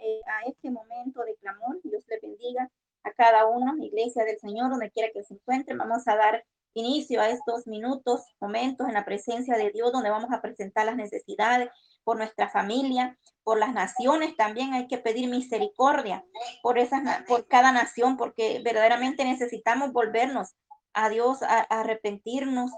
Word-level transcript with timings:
eh, 0.00 0.20
a 0.26 0.48
este 0.48 0.70
momento 0.70 1.22
de 1.22 1.36
clamor. 1.36 1.80
Dios 1.82 2.04
le 2.08 2.18
bendiga 2.20 2.70
a 3.02 3.12
cada 3.12 3.46
uno, 3.46 3.76
iglesia 3.82 4.24
del 4.24 4.38
Señor, 4.38 4.70
donde 4.70 4.90
quiera 4.90 5.10
que 5.12 5.24
se 5.24 5.34
encuentre. 5.34 5.76
Vamos 5.76 6.06
a 6.06 6.16
dar 6.16 6.44
inicio 6.74 7.20
a 7.20 7.28
estos 7.28 7.66
minutos, 7.66 8.22
momentos 8.40 8.86
en 8.86 8.94
la 8.94 9.04
presencia 9.04 9.56
de 9.56 9.70
Dios, 9.70 9.92
donde 9.92 10.10
vamos 10.10 10.30
a 10.32 10.40
presentar 10.40 10.86
las 10.86 10.96
necesidades 10.96 11.70
por 12.04 12.16
nuestra 12.16 12.48
familia, 12.48 13.18
por 13.42 13.58
las 13.58 13.72
naciones. 13.72 14.36
También 14.36 14.72
hay 14.74 14.86
que 14.86 14.98
pedir 14.98 15.28
misericordia 15.28 16.24
por 16.62 16.78
esas, 16.78 17.24
por 17.24 17.46
cada 17.46 17.72
nación, 17.72 18.16
porque 18.16 18.60
verdaderamente 18.64 19.24
necesitamos 19.24 19.92
volvernos 19.92 20.54
a 20.92 21.08
Dios, 21.08 21.42
a, 21.42 21.60
a 21.60 21.80
arrepentirnos 21.80 22.70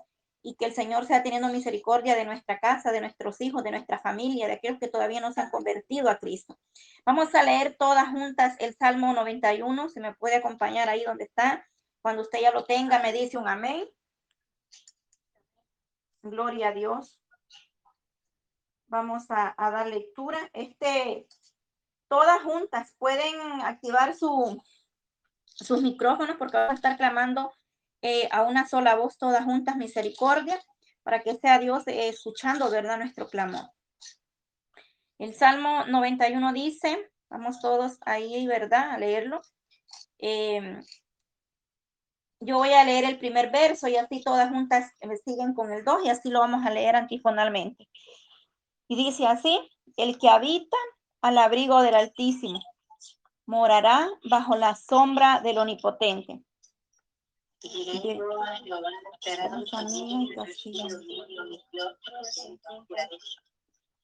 y 0.43 0.57
que 0.57 0.65
el 0.65 0.75
Señor 0.75 1.07
sea 1.07 1.23
teniendo 1.23 1.49
misericordia 1.49 2.17
de 2.17 2.25
nuestra 2.25 2.59
casa, 2.59 2.91
de 2.91 3.01
nuestros 3.01 3.41
hijos, 3.41 3.63
de 3.63 3.71
nuestra 3.71 4.01
familia, 4.01 4.49
de 4.49 4.55
aquellos 4.55 4.79
que 4.79 4.89
todavía 4.89 5.21
no 5.21 5.33
se 5.33 5.41
han 5.41 5.51
convertido 5.51 6.11
a 6.11 6.19
Cristo. 6.19 6.59
Vamos 7.07 7.35
a 7.35 7.45
leer 7.45 7.77
todas 7.79 8.09
juntas 8.09 8.57
el 8.59 8.75
Salmo 8.75 9.13
91, 9.13 9.89
si 9.89 10.01
me 10.01 10.15
puede 10.15 10.37
acompañar 10.37 10.89
ahí 10.89 11.05
donde 11.05 11.25
está. 11.25 11.65
Cuando 12.03 12.23
usted 12.23 12.41
ya 12.41 12.51
lo 12.51 12.65
tenga, 12.65 12.99
me 12.99 13.13
dice 13.13 13.39
un 13.39 13.47
amén. 13.47 13.89
Gloria 16.23 16.69
a 16.69 16.73
Dios. 16.73 17.21
Vamos 18.89 19.25
a, 19.29 19.55
dar 19.57 19.87
lectura. 19.87 20.39
Este, 20.53 21.27
todas 22.09 22.43
juntas 22.43 22.95
pueden 22.99 23.63
activar 23.63 24.15
su, 24.15 24.61
sus 25.45 25.81
micrófonos 25.83 26.37
porque 26.37 26.57
va 26.57 26.71
a 26.71 26.75
estar 26.75 26.97
clamando 26.97 27.53
eh, 28.03 28.29
a 28.33 28.43
una 28.43 28.69
sola 28.69 28.97
voz, 28.97 29.17
todas 29.17 29.45
juntas, 29.45 29.77
misericordia, 29.77 30.61
para 31.03 31.21
que 31.21 31.37
sea 31.37 31.59
Dios 31.59 31.87
eh, 31.87 32.09
escuchando, 32.09 32.71
¿verdad? 32.71 32.99
Nuestro 32.99 33.29
clamor. 33.29 33.71
El 35.19 35.35
Salmo 35.35 35.87
91 35.87 36.53
dice, 36.53 37.11
vamos 37.31 37.61
todos 37.61 37.99
ahí, 38.01 38.47
¿verdad? 38.47 38.91
A 38.91 38.99
leerlo. 38.99 39.41
Em, 40.19 40.85
yo 42.41 42.59
voy 42.59 42.73
a 42.73 42.85
leer 42.85 43.05
el 43.05 43.19
primer 43.19 43.51
verso 43.53 43.87
y 43.87 43.97
así 43.97 44.21
todas 44.21 44.51
juntas 44.51 44.91
me 45.01 45.17
siguen 45.17 45.55
con 45.55 45.73
el 45.73 45.85
2 45.85 46.05
y 46.05 46.09
así 46.09 46.29
lo 46.29 46.41
vamos 46.41 46.67
a 46.67 46.71
leer 46.71 46.97
antifonalmente. 46.97 47.89
Y 48.89 48.97
dice 48.97 49.27
así, 49.27 49.59
el 49.97 50.19
que 50.19 50.29
habita 50.29 50.77
al 51.21 51.39
abrigo 51.39 51.83
del 51.83 51.95
Altísimo 51.95 52.61
morará 53.47 54.09
bajo 54.29 54.57
la 54.57 54.75
sombra 54.75 55.41
del 55.41 55.59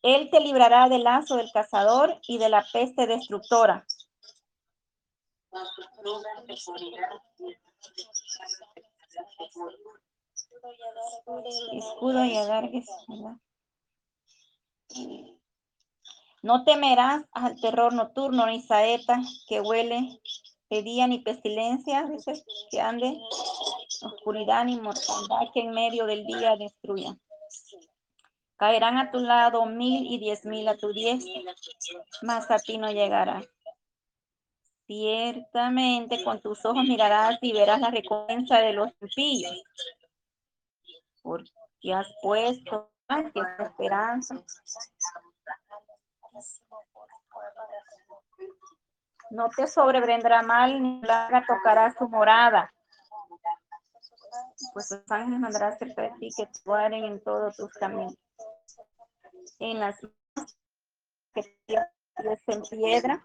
Él 0.03 0.31
te 0.31 0.41
librará 0.41 0.89
del 0.89 1.05
lazo 1.05 1.37
del 1.37 1.51
cazador 1.53 2.21
y 2.27 2.39
de 2.39 2.49
la 2.49 2.65
peste 2.73 3.07
destructora. 3.07 3.85
Escudo 11.73 12.25
y 12.25 12.37
adargues, 12.37 12.87
No 16.43 16.65
temerás 16.65 17.25
al 17.33 17.61
terror 17.61 17.93
nocturno 17.93 18.47
ni 18.47 18.63
saeta 18.63 19.21
que 19.49 19.61
huele 19.61 20.21
de 20.71 20.83
día 20.83 21.07
ni 21.07 21.21
pestilencia, 21.21 22.05
dice, 22.05 22.45
que 22.71 22.81
ande 22.81 23.19
oscuridad 24.03 24.65
ni 24.65 24.81
mortandad 24.81 25.51
que 25.53 25.61
en 25.61 25.71
medio 25.71 26.07
del 26.07 26.27
día 26.27 26.57
destruya. 26.57 27.17
Caerán 28.57 28.99
a 28.99 29.11
tu 29.11 29.21
lado 29.21 29.65
mil 29.67 30.07
y 30.13 30.19
diez 30.19 30.45
mil 30.45 30.67
a 30.69 30.77
tu 30.77 30.93
diestra, 30.93 31.41
mas 32.23 32.51
a 32.51 32.59
ti 32.59 32.77
no 32.77 32.91
llegará. 32.91 33.43
Ciertamente 34.87 36.25
con 36.25 36.41
tus 36.41 36.65
ojos 36.65 36.83
mirarás 36.85 37.39
y 37.43 37.53
verás 37.53 37.81
la 37.81 37.91
recompensa 37.91 38.59
de 38.59 38.73
los 38.73 38.91
impíos, 39.01 39.63
porque 41.23 41.95
has 41.95 42.09
puesto 42.23 42.91
esperanza 43.59 44.45
no 49.31 49.49
te 49.51 49.67
sobrevendrá 49.67 50.43
mal 50.43 50.83
ni 50.83 51.01
la 51.03 51.45
tocará 51.47 51.93
su 51.93 52.09
morada. 52.09 52.73
Pues 54.73 54.91
los 54.91 55.11
ángeles 55.11 55.41
mandarás 55.41 55.79
cerca 55.79 56.03
de 56.03 56.11
ti 56.19 56.31
que 56.37 56.47
te 56.47 56.61
guarden 56.65 57.05
en 57.05 57.23
todos 57.23 57.57
tus 57.57 57.73
caminos. 57.75 58.17
En 59.59 59.81
las 59.81 59.99
que 61.35 61.45
en 62.47 62.63
piedra, 62.63 63.23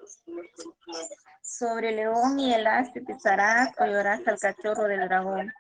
sobre 1.41 1.89
el 1.89 1.95
león 1.97 2.39
y 2.39 2.53
el 2.53 2.67
astre 2.67 3.01
pisarás 3.01 3.73
o 3.79 3.85
llorarás 3.85 4.27
al 4.27 4.39
cachorro 4.39 4.83
del 4.83 5.07
dragón. 5.07 5.51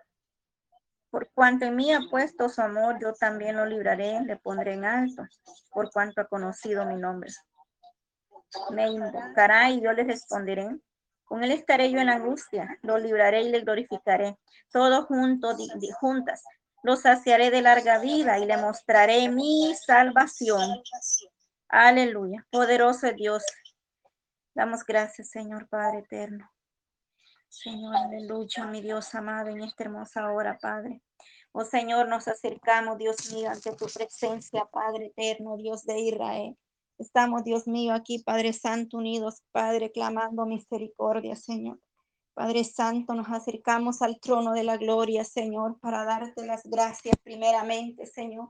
Por 1.09 1.31
cuanto 1.33 1.65
en 1.65 1.75
mí 1.75 1.91
ha 1.93 1.99
puesto 2.09 2.49
su 2.49 2.61
amor, 2.61 2.99
yo 2.99 3.13
también 3.13 3.55
lo 3.55 3.65
libraré, 3.65 4.21
le 4.21 4.37
pondré 4.37 4.73
en 4.73 4.85
alto, 4.85 5.23
por 5.71 5.91
cuanto 5.91 6.21
ha 6.21 6.27
conocido 6.27 6.85
mi 6.85 6.95
nombre 6.95 7.31
me 8.71 8.87
invocará 8.87 9.69
y 9.71 9.81
yo 9.81 9.91
le 9.93 10.03
responderé. 10.03 10.67
Con 11.23 11.43
él 11.43 11.51
estaré 11.51 11.89
yo 11.91 11.99
en 11.99 12.09
angustia, 12.09 12.77
lo 12.81 12.97
libraré 12.97 13.41
y 13.43 13.49
le 13.49 13.61
glorificaré. 13.61 14.37
Todos 14.71 15.05
juntos, 15.05 15.57
juntas, 15.99 16.43
lo 16.83 16.95
saciaré 16.95 17.49
de 17.49 17.61
larga 17.61 17.99
vida 17.99 18.39
y 18.39 18.45
le 18.45 18.57
mostraré 18.57 19.29
mi 19.29 19.73
salvación. 19.75 20.81
Aleluya. 21.69 22.45
Poderoso 22.51 23.07
es 23.07 23.15
Dios. 23.15 23.43
Damos 24.53 24.83
gracias, 24.85 25.29
Señor 25.29 25.67
Padre 25.69 25.99
eterno. 25.99 26.49
Señor, 27.47 27.95
aleluya, 27.95 28.65
mi 28.65 28.81
Dios 28.81 29.13
amado, 29.15 29.49
en 29.49 29.61
esta 29.61 29.83
hermosa 29.83 30.31
hora, 30.31 30.57
Padre. 30.59 31.01
Oh 31.51 31.63
Señor, 31.63 32.07
nos 32.07 32.27
acercamos, 32.27 32.97
Dios 32.97 33.31
mío, 33.31 33.49
ante 33.49 33.75
tu 33.75 33.85
presencia, 33.85 34.65
Padre 34.71 35.13
eterno, 35.15 35.55
Dios 35.55 35.85
de 35.85 35.99
Israel. 35.99 36.57
Estamos, 36.97 37.43
Dios 37.43 37.67
mío, 37.67 37.93
aquí, 37.93 38.19
Padre 38.19 38.53
Santo, 38.53 38.97
unidos, 38.97 39.41
Padre, 39.51 39.91
clamando 39.91 40.45
misericordia, 40.45 41.35
Señor. 41.35 41.79
Padre 42.35 42.63
Santo, 42.63 43.13
nos 43.13 43.29
acercamos 43.29 44.01
al 44.01 44.19
trono 44.19 44.53
de 44.53 44.63
la 44.63 44.77
gloria, 44.77 45.23
Señor, 45.23 45.79
para 45.79 46.03
darte 46.03 46.45
las 46.45 46.63
gracias 46.63 47.15
primeramente, 47.23 48.05
Señor, 48.05 48.49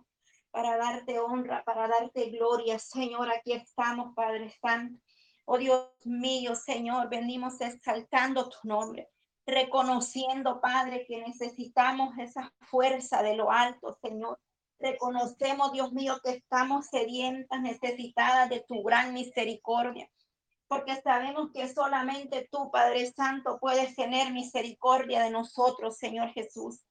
para 0.52 0.78
darte 0.78 1.20
honra, 1.20 1.64
para 1.66 1.88
darte 1.88 2.30
gloria, 2.30 2.80
Señor. 2.80 3.30
Aquí 3.30 3.54
estamos, 3.54 4.14
Padre 4.16 4.54
Santo. 4.62 5.02
Oh 5.46 5.58
Dios 5.58 5.90
mío, 6.06 6.56
Señor, 6.56 7.10
venimos 7.10 7.60
exaltando 7.60 8.48
tu 8.48 8.58
nombre, 8.64 9.10
reconociendo, 9.46 10.62
Padre, 10.62 11.06
que 11.06 11.22
necesitamos 11.22 12.18
esa 12.18 12.54
fuerza 12.62 13.22
de 13.22 13.36
lo 13.36 13.52
alto, 13.52 13.98
Señor. 14.02 14.40
Reconocemos, 14.84 15.72
Dios 15.72 15.94
mío, 15.94 16.20
que 16.22 16.32
estamos 16.32 16.88
sedientas, 16.88 17.62
necesitadas 17.62 18.50
de 18.50 18.66
tu 18.68 18.84
gran 18.84 19.14
misericordia, 19.14 20.10
porque 20.68 21.00
sabemos 21.02 21.52
que 21.54 21.74
solamente 21.74 22.50
tú, 22.52 22.70
Padre 22.70 23.10
Santo, 23.14 23.60
puedes 23.62 23.96
tener 23.96 24.34
misericordia 24.34 25.22
de 25.24 25.32
nosotros, 25.32 25.98
Señor 25.98 26.34
Jesús. 26.34 26.84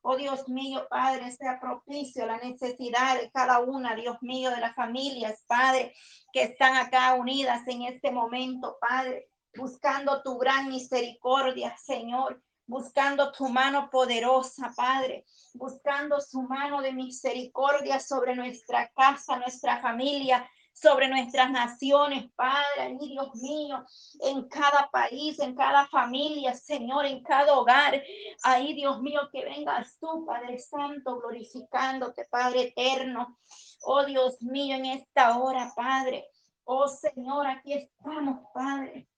Oh 0.00 0.16
Dios 0.16 0.48
mío, 0.48 0.86
Padre, 0.88 1.32
sea 1.32 1.58
propicio 1.58 2.24
la 2.24 2.38
necesidad 2.38 3.20
de 3.20 3.32
cada 3.32 3.58
una, 3.58 3.96
Dios 3.96 4.18
mío, 4.20 4.50
de 4.50 4.60
las 4.60 4.76
familias, 4.76 5.42
Padre, 5.48 5.92
que 6.32 6.44
están 6.44 6.76
acá 6.76 7.14
unidas 7.14 7.66
en 7.66 7.82
este 7.82 8.12
momento, 8.12 8.76
Padre, 8.80 9.28
buscando 9.56 10.22
tu 10.22 10.38
gran 10.38 10.68
misericordia, 10.68 11.76
Señor 11.78 12.40
buscando 12.70 13.32
tu 13.32 13.48
mano 13.48 13.90
poderosa, 13.90 14.72
Padre, 14.76 15.26
buscando 15.54 16.20
su 16.20 16.42
mano 16.42 16.80
de 16.80 16.92
misericordia 16.92 17.98
sobre 17.98 18.36
nuestra 18.36 18.88
casa, 18.92 19.36
nuestra 19.36 19.82
familia, 19.82 20.48
sobre 20.72 21.08
nuestras 21.08 21.50
naciones, 21.50 22.30
Padre, 22.36 22.96
Dios 23.00 23.34
mío, 23.42 23.84
en 24.20 24.48
cada 24.48 24.88
país, 24.88 25.40
en 25.40 25.56
cada 25.56 25.88
familia, 25.88 26.54
Señor, 26.54 27.06
en 27.06 27.24
cada 27.24 27.58
hogar. 27.58 28.00
Ahí, 28.44 28.72
Dios 28.74 29.02
mío, 29.02 29.28
que 29.32 29.44
vengas 29.44 29.98
tú, 29.98 30.24
Padre 30.24 30.60
Santo, 30.60 31.18
glorificándote, 31.18 32.28
Padre 32.30 32.68
eterno. 32.68 33.36
Oh 33.82 34.04
Dios 34.04 34.40
mío, 34.42 34.76
en 34.76 34.86
esta 34.86 35.36
hora, 35.38 35.72
Padre. 35.74 36.24
Oh 36.62 36.86
Señor, 36.86 37.48
aquí 37.48 37.72
estamos, 37.72 38.46
Padre 38.54 39.09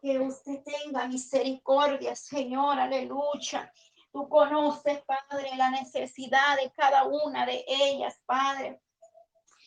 que 0.00 0.18
usted 0.18 0.62
tenga 0.64 1.06
misericordia, 1.06 2.14
Señor, 2.14 2.78
aleluya. 2.78 3.72
Tú 4.12 4.28
conoces, 4.28 5.02
Padre, 5.04 5.50
la 5.56 5.70
necesidad 5.70 6.56
de 6.56 6.70
cada 6.72 7.04
una 7.04 7.46
de 7.46 7.64
ellas, 7.66 8.20
Padre. 8.26 8.80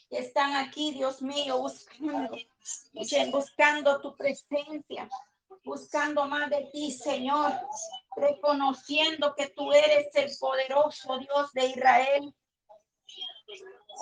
están 0.09 0.55
aquí, 0.55 0.91
Dios 0.91 1.21
mío, 1.21 1.59
buscando, 1.59 2.35
buscando 3.31 4.01
tu 4.01 4.15
presencia, 4.17 5.09
buscando 5.63 6.25
más 6.25 6.49
de 6.49 6.69
ti, 6.73 6.91
Señor, 6.91 7.53
reconociendo 8.15 9.33
que 9.35 9.47
tú 9.49 9.71
eres 9.71 10.07
el 10.15 10.31
poderoso 10.37 11.17
Dios 11.19 11.53
de 11.53 11.65
Israel. 11.67 12.35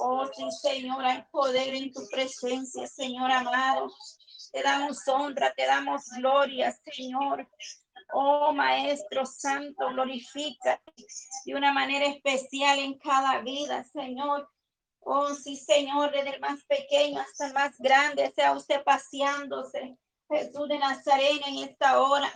Oh, 0.01 0.27
Señor, 0.61 1.03
hay 1.03 1.23
poder 1.31 1.75
en 1.75 1.91
tu 1.91 2.07
presencia, 2.07 2.87
Señor 2.87 3.29
amado. 3.31 3.91
Te 4.51 4.63
damos 4.63 5.07
honra, 5.07 5.53
te 5.53 5.65
damos 5.65 6.09
gloria, 6.17 6.71
Señor. 6.71 7.47
Oh 8.11 8.53
Maestro 8.53 9.25
Santo, 9.25 9.89
glorifica 9.89 10.81
de 11.45 11.55
una 11.55 11.71
manera 11.71 12.05
especial 12.07 12.79
en 12.79 12.97
cada 12.97 13.41
vida, 13.41 13.83
Señor. 13.83 14.49
Oh 15.01 15.33
sí, 15.33 15.55
Señor, 15.55 16.11
desde 16.11 16.35
el 16.35 16.39
más 16.39 16.63
pequeño 16.65 17.21
hasta 17.21 17.47
el 17.47 17.53
más 17.53 17.77
grande, 17.77 18.31
sea 18.35 18.53
usted 18.53 18.83
paseándose. 18.83 19.97
Jesús 20.29 20.67
de 20.67 20.79
Nazaret 20.79 21.41
en 21.47 21.69
esta 21.69 21.99
hora 22.01 22.31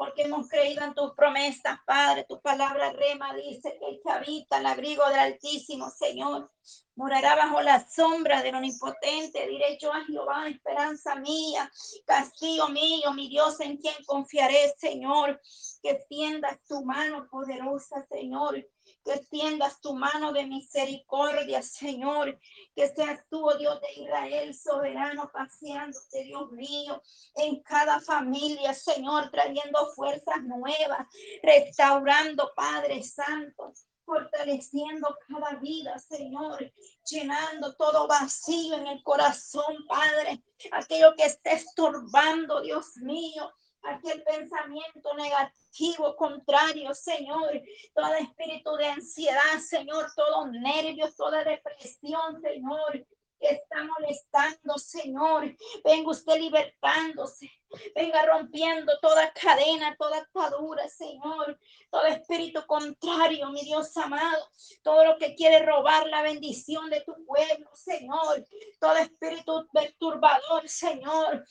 porque 0.00 0.22
hemos 0.22 0.48
creído 0.48 0.82
en 0.82 0.94
tus 0.94 1.12
promesas, 1.12 1.78
Padre. 1.84 2.24
Tu 2.26 2.40
palabra 2.40 2.90
rema 2.90 3.34
dice 3.34 3.76
que 3.78 3.86
el 3.86 4.00
que 4.02 4.10
habita 4.10 4.56
el 4.56 4.64
abrigo 4.64 5.06
del 5.10 5.18
Altísimo, 5.18 5.90
Señor, 5.90 6.50
morará 6.96 7.36
bajo 7.36 7.60
la 7.60 7.86
sombra 7.86 8.42
del 8.42 8.54
Omnipotente. 8.54 9.46
Diré 9.46 9.76
yo 9.78 9.92
a 9.92 10.02
Jehová, 10.06 10.48
esperanza 10.48 11.16
mía, 11.16 11.70
castillo 12.06 12.70
mío, 12.70 13.12
mi 13.12 13.28
Dios 13.28 13.60
en 13.60 13.76
quien 13.76 13.94
confiaré, 14.06 14.72
Señor. 14.78 15.38
Que 15.82 15.90
extiendas 15.90 16.58
tu 16.66 16.82
mano 16.82 17.28
poderosa, 17.30 18.02
Señor 18.10 18.66
que 19.04 19.14
extiendas 19.14 19.80
tu 19.80 19.94
mano 19.94 20.32
de 20.32 20.46
misericordia, 20.46 21.62
Señor, 21.62 22.38
que 22.74 22.88
seas 22.88 23.20
tú, 23.28 23.48
oh 23.48 23.56
Dios 23.56 23.80
de 23.80 24.02
Israel, 24.02 24.54
soberano, 24.54 25.30
paseándote, 25.32 26.24
Dios 26.24 26.50
mío, 26.52 27.02
en 27.36 27.62
cada 27.62 28.00
familia, 28.00 28.74
Señor, 28.74 29.30
trayendo 29.30 29.92
fuerzas 29.94 30.42
nuevas, 30.42 31.06
restaurando, 31.42 32.52
Padre 32.54 33.02
Santo, 33.02 33.72
fortaleciendo 34.04 35.16
cada 35.28 35.54
vida, 35.60 35.96
Señor, 35.98 36.72
llenando 37.08 37.76
todo 37.76 38.08
vacío 38.08 38.76
en 38.76 38.88
el 38.88 39.02
corazón, 39.04 39.86
Padre, 39.88 40.42
aquello 40.72 41.14
que 41.16 41.26
esté 41.26 41.52
estorbando, 41.54 42.60
Dios 42.60 42.96
mío, 42.96 43.52
aquel 43.82 44.22
pensamiento 44.22 45.14
negativo, 45.14 46.16
contrario, 46.16 46.94
Señor, 46.94 47.62
todo 47.94 48.14
espíritu 48.14 48.76
de 48.76 48.86
ansiedad, 48.86 49.58
Señor, 49.60 50.06
todo 50.14 50.46
nervios, 50.48 51.16
toda 51.16 51.44
depresión, 51.44 52.40
Señor, 52.40 53.06
está 53.40 53.82
molestando, 53.84 54.78
Señor. 54.78 55.56
Venga 55.82 56.10
usted 56.10 56.36
libertándose, 56.38 57.50
venga 57.94 58.24
rompiendo 58.26 58.92
toda 59.00 59.32
cadena, 59.32 59.96
toda 59.98 60.18
atadura, 60.18 60.88
Señor. 60.88 61.58
Todo 61.90 62.04
espíritu 62.04 62.64
contrario, 62.66 63.48
mi 63.50 63.62
Dios 63.62 63.96
amado, 63.96 64.48
todo 64.82 65.04
lo 65.04 65.18
que 65.18 65.34
quiere 65.34 65.64
robar 65.64 66.06
la 66.06 66.22
bendición 66.22 66.90
de 66.90 67.00
tu 67.00 67.14
pueblo, 67.24 67.70
Señor. 67.74 68.46
Todo 68.78 68.96
espíritu 68.96 69.66
perturbador, 69.72 70.68
Señor. 70.68 71.44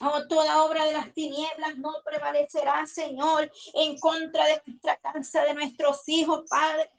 Oh, 0.00 0.26
toda 0.28 0.64
obra 0.64 0.84
de 0.84 0.92
las 0.92 1.12
tinieblas 1.12 1.76
no 1.76 1.94
prevalecerá, 2.04 2.86
Señor, 2.86 3.50
en 3.74 3.98
contra 3.98 4.46
de 4.46 4.62
nuestra 4.66 4.96
casa, 4.96 5.44
de 5.44 5.54
nuestros 5.54 6.08
hijos, 6.08 6.44
Padre. 6.48 6.90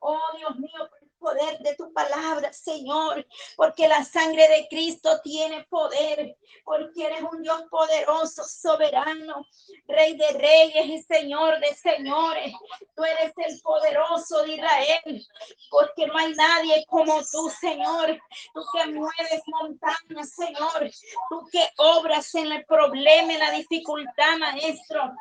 Oh, 0.00 0.20
Dios 0.36 0.56
mío, 0.56 0.90
poder 1.22 1.58
de 1.60 1.74
tu 1.76 1.92
palabra, 1.92 2.52
Señor, 2.52 3.26
porque 3.56 3.88
la 3.88 4.04
sangre 4.04 4.48
de 4.48 4.66
Cristo 4.68 5.20
tiene 5.22 5.64
poder, 5.70 6.36
porque 6.64 7.06
eres 7.06 7.22
un 7.22 7.42
Dios 7.42 7.62
poderoso, 7.70 8.44
soberano, 8.44 9.46
Rey 9.86 10.16
de 10.16 10.28
reyes 10.32 10.86
y 10.86 11.02
Señor 11.02 11.60
de 11.60 11.74
señores. 11.74 12.54
Tú 12.94 13.04
eres 13.04 13.32
el 13.36 13.60
poderoso 13.60 14.42
de 14.42 14.54
Israel, 14.54 15.26
porque 15.70 16.06
no 16.06 16.16
hay 16.16 16.32
nadie 16.34 16.84
como 16.88 17.20
tú, 17.30 17.50
Señor. 17.60 18.18
Tú 18.54 18.62
que 18.72 18.86
mueves 18.90 19.42
montañas, 19.46 20.30
Señor. 20.34 20.90
Tú 21.28 21.48
que 21.50 21.68
obras 21.78 22.34
en 22.34 22.52
el 22.52 22.64
problema, 22.64 23.32
en 23.32 23.38
la 23.38 23.50
dificultad, 23.52 24.38
Maestro. 24.38 25.12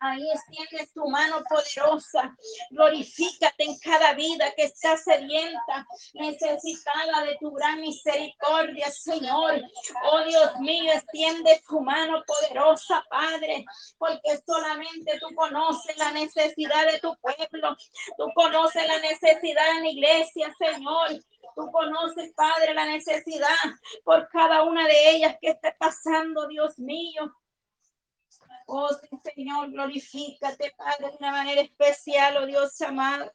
Ahí 0.00 0.30
extiende 0.30 0.88
tu 0.94 1.08
mano 1.08 1.42
poderosa. 1.48 2.36
Glorifícate 2.70 3.64
en 3.64 3.78
cada 3.78 4.12
vida 4.14 4.52
que 4.54 4.64
está 4.64 4.96
sedienta, 4.96 5.86
necesitada 6.14 7.24
de 7.24 7.36
tu 7.40 7.50
gran 7.52 7.80
misericordia, 7.80 8.90
Señor. 8.90 9.60
Oh 10.10 10.20
Dios 10.24 10.56
mío, 10.60 10.92
extiende 10.92 11.60
tu 11.68 11.80
mano 11.80 12.22
poderosa, 12.26 13.04
Padre, 13.10 13.64
porque 13.98 14.38
solamente 14.46 15.18
tú 15.18 15.34
conoces 15.34 15.96
la 15.96 16.12
necesidad 16.12 16.86
de 16.86 17.00
tu 17.00 17.16
pueblo. 17.16 17.76
Tú 18.16 18.30
conoces 18.34 18.86
la 18.86 18.98
necesidad 19.00 19.76
en 19.76 19.82
la 19.82 19.90
iglesia, 19.90 20.54
Señor. 20.58 21.10
Tú 21.56 21.70
conoces, 21.72 22.32
Padre, 22.34 22.72
la 22.74 22.86
necesidad 22.86 23.48
por 24.04 24.28
cada 24.28 24.62
una 24.62 24.86
de 24.86 25.10
ellas 25.10 25.36
que 25.40 25.50
esté 25.50 25.74
pasando, 25.78 26.46
Dios 26.46 26.78
mío. 26.78 27.34
Oh, 28.66 28.90
Señor, 29.34 29.70
glorifícate, 29.70 30.74
Padre, 30.76 31.10
de 31.10 31.16
una 31.18 31.32
manera 31.32 31.60
especial, 31.62 32.36
oh 32.36 32.46
Dios 32.46 32.80
amado. 32.82 33.30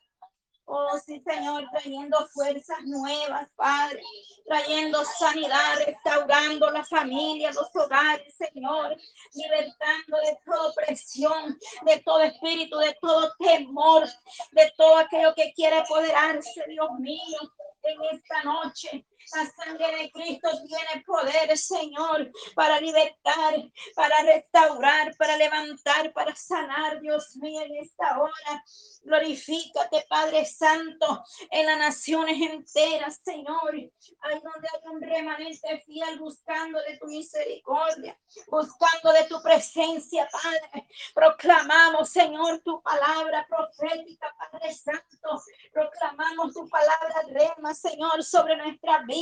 Oh, 0.66 0.98
sí, 1.06 1.22
Señor, 1.28 1.70
trayendo 1.72 2.26
fuerzas 2.28 2.84
nuevas, 2.86 3.50
Padre, 3.56 4.02
trayendo 4.46 5.04
sanidad, 5.04 5.80
restaurando 5.86 6.72
la 6.72 6.86
familia, 6.86 7.52
los 7.52 7.76
hogares, 7.76 8.34
Señor, 8.38 8.96
libertando 9.34 10.18
de 10.20 10.38
toda 10.46 10.70
opresión, 10.70 11.60
de 11.86 12.00
todo 12.00 12.22
espíritu, 12.22 12.78
de 12.78 12.96
todo 13.02 13.34
temor, 13.40 14.08
de 14.52 14.74
todo 14.78 14.98
aquello 14.98 15.34
que 15.36 15.52
quiere 15.54 15.80
apoderarse, 15.80 16.64
Dios 16.68 16.92
mío, 17.00 17.40
en 17.84 18.18
esta 18.18 18.44
noche. 18.44 19.06
La 19.32 19.50
sangre 19.50 19.98
de 19.98 20.12
Cristo 20.12 20.50
tiene 20.68 21.04
poder, 21.06 21.58
Señor, 21.58 22.32
para 22.56 22.80
libertar, 22.80 23.56
para 23.96 24.22
restaurar, 24.24 25.16
para 25.18 25.38
levantar, 25.38 26.12
para 26.14 26.36
sanar, 26.36 27.00
Dios 27.00 27.36
mío, 27.38 27.62
en 27.62 27.78
esta 27.78 28.20
hora. 28.20 28.64
Glorifícate, 29.04 30.06
Padre 30.10 30.46
Santo, 30.46 31.24
en 31.50 31.66
las 31.66 31.78
naciones 31.78 32.38
enteras, 32.42 33.22
Señor. 33.24 33.74
Ahí 33.74 34.42
donde 34.44 34.68
hay 34.74 34.90
un 34.92 35.02
remanente 35.02 35.84
fiel 35.86 36.20
buscando 36.20 36.80
de 36.82 36.98
tu 36.98 37.08
misericordia, 37.08 38.20
buscando 38.48 39.14
de 39.14 39.24
tu 39.26 39.42
presencia, 39.42 40.30
Padre. 40.32 40.88
Proclamamos, 41.14 42.10
Señor, 42.10 42.60
tu 42.60 42.82
palabra 42.82 43.48
profética, 43.48 44.34
Padre 44.38 44.74
Santo. 44.74 45.44
Proclamamos 45.72 46.54
tu 46.54 46.68
palabra 46.68 47.24
rema, 47.30 47.74
Señor, 47.74 48.24
sobre 48.24 48.58
nuestra 48.58 49.00
vida. 49.00 49.13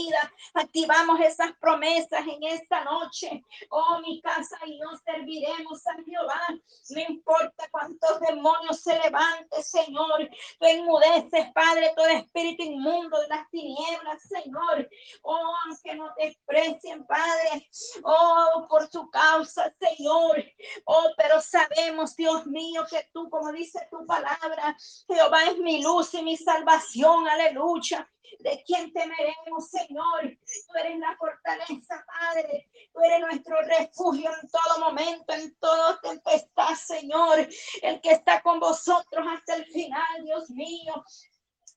Activamos 0.53 1.19
esas 1.19 1.51
promesas 1.59 2.25
en 2.27 2.43
esta 2.43 2.83
noche. 2.83 3.43
Oh, 3.69 3.99
mi 3.99 4.21
casa 4.21 4.57
y 4.65 4.79
yo 4.79 4.87
serviremos 5.05 5.85
a 5.87 5.93
Jehová. 6.03 6.41
No 6.89 7.01
importa 7.01 7.67
cuántos 7.71 8.19
demonios 8.19 8.81
se 8.81 8.97
levanten, 8.99 9.63
Señor. 9.63 10.29
Tú 10.59 10.65
enmudeces, 10.65 11.51
Padre, 11.53 11.93
todo 11.95 12.07
espíritu 12.07 12.63
inmundo 12.63 13.19
de 13.21 13.27
las 13.27 13.49
tinieblas, 13.49 14.21
Señor. 14.23 14.89
Oh, 15.23 15.53
aunque 15.65 15.95
no 15.95 16.13
te 16.15 16.25
desprecien, 16.25 17.05
Padre. 17.05 17.69
Oh, 18.03 18.67
por 18.69 18.89
su 18.89 19.09
causa, 19.09 19.73
Señor. 19.79 20.43
Oh, 20.85 21.09
pero 21.17 21.41
sabemos, 21.41 22.15
Dios 22.15 22.45
mío, 22.45 22.85
que 22.89 23.07
tú, 23.13 23.29
como 23.29 23.51
dice 23.51 23.79
tu 23.89 24.05
palabra, 24.05 24.75
Jehová 25.07 25.45
es 25.45 25.57
mi 25.57 25.81
luz 25.81 26.13
y 26.13 26.23
mi 26.23 26.37
salvación. 26.37 27.27
Aleluya. 27.27 28.07
¿De 28.39 28.63
quién 28.65 28.91
temeremos, 28.93 29.69
Señor? 29.69 30.37
Tú 30.67 30.77
eres 30.79 30.99
la 30.99 31.15
fortaleza, 31.17 32.05
Padre. 32.05 32.69
Tú 32.93 32.99
eres 33.01 33.19
nuestro 33.21 33.61
refugio 33.61 34.31
en 34.41 34.49
todo 34.49 34.79
momento, 34.79 35.33
en 35.33 35.55
toda 35.55 35.99
tempestad, 36.01 36.75
Señor. 36.75 37.47
El 37.81 38.01
que 38.01 38.11
está 38.11 38.41
con 38.41 38.59
vosotros 38.59 39.25
hasta 39.27 39.55
el 39.55 39.65
final, 39.65 40.23
Dios 40.23 40.49
mío 40.49 41.03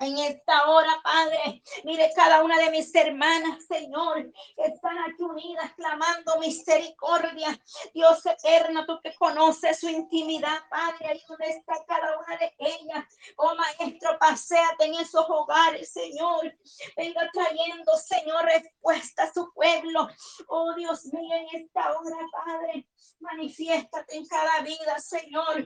en 0.01 0.19
esta 0.19 0.69
hora, 0.69 1.01
Padre. 1.03 1.63
Mire 1.85 2.11
cada 2.15 2.43
una 2.43 2.59
de 2.59 2.71
mis 2.71 2.95
hermanas, 2.95 3.65
Señor, 3.67 4.31
están 4.57 4.99
aquí 4.99 5.23
unidas 5.23 5.73
clamando 5.77 6.39
misericordia. 6.39 7.59
Dios 7.93 8.25
eterno, 8.27 8.87
tú 8.87 9.01
que 9.03 9.15
conoces 9.15 9.81
su 9.81 9.89
intimidad, 9.89 10.59
Padre, 10.71 11.09
ahí 11.09 11.23
donde 11.29 11.49
está 11.51 11.75
cada 11.87 12.19
una 12.19 12.37
de 12.37 12.53
ellas. 12.59 13.05
Oh 13.37 13.55
Maestro, 13.55 14.19
paséate 14.19 14.87
en 14.87 14.95
esos 14.95 15.25
hogares, 15.29 15.93
Señor. 15.93 16.57
Venga 16.97 17.31
trayendo, 17.33 17.97
Señor, 17.97 18.45
respuesta 18.45 19.25
a 19.25 19.33
su 19.33 19.53
pueblo. 19.53 20.09
Oh 20.49 20.75
Dios 20.75 21.05
mío, 21.07 21.35
en 21.37 21.63
esta 21.63 21.93
hora, 21.93 22.17
Padre, 22.33 22.87
manifiéstate 23.21 24.17
en 24.17 24.27
cada 24.27 24.61
vida, 24.63 24.99
Señor 24.99 25.65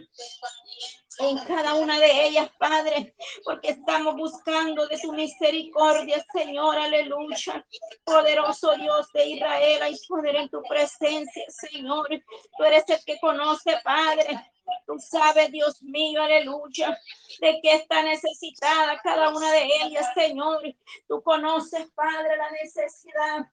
en 1.19 1.39
cada 1.45 1.75
una 1.75 1.99
de 1.99 2.27
ellas, 2.27 2.51
Padre, 2.59 3.15
porque 3.45 3.71
estamos 3.71 4.15
buscando 4.19 4.87
de 4.87 4.99
tu 4.99 5.13
misericordia, 5.13 6.25
Señor, 6.33 6.77
aleluya. 6.77 7.65
Poderoso 8.05 8.75
Dios 8.77 9.11
de 9.13 9.27
Israel, 9.27 9.83
hay 9.83 9.97
poder 10.07 10.37
en 10.37 10.49
tu 10.49 10.63
presencia, 10.63 11.45
Señor. 11.49 12.09
Tú 12.57 12.65
eres 12.65 12.85
el 12.89 13.03
que 13.07 13.19
conoce, 13.21 13.79
Padre. 13.83 14.39
Tú 14.87 14.99
sabes, 14.99 15.51
Dios 15.51 15.83
mío, 15.83 16.23
aleluya, 16.23 16.99
de 17.41 17.61
que 17.63 17.73
está 17.75 18.03
necesitada 18.03 19.01
cada 19.03 19.31
una 19.31 19.51
de 19.53 19.69
ellas, 19.83 20.07
Señor. 20.15 20.63
Tú 21.09 21.23
conoces, 21.23 21.91
Padre, 21.95 22.37
la 22.37 22.51
necesidad 22.51 23.47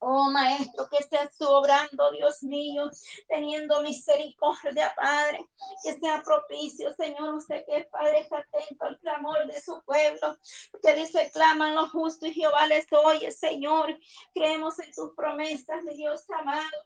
Oh 0.00 0.30
Maestro, 0.30 0.88
que 0.88 0.98
estés 0.98 1.40
obrando, 1.40 2.10
Dios 2.12 2.42
mío, 2.42 2.90
teniendo 3.26 3.82
misericordia, 3.82 4.94
Padre, 4.94 5.44
que 5.82 5.98
sea 5.98 6.22
propicio, 6.22 6.94
Señor, 6.94 7.34
usted 7.34 7.64
que 7.66 7.78
es 7.78 7.86
Padre, 7.88 8.20
está 8.20 8.38
atento 8.38 8.84
al 8.84 8.98
clamor 9.00 9.46
de 9.46 9.60
su 9.60 9.82
pueblo, 9.84 10.36
que 10.82 10.94
dice, 10.94 11.30
claman 11.32 11.74
los 11.74 11.90
justos 11.90 12.28
y 12.28 12.34
Jehová 12.34 12.66
les 12.66 12.86
oye, 12.92 13.32
Señor, 13.32 13.98
creemos 14.34 14.78
en 14.78 14.92
tus 14.92 15.14
promesas, 15.14 15.82
mi 15.82 15.96
Dios 15.96 16.28
amado. 16.30 16.78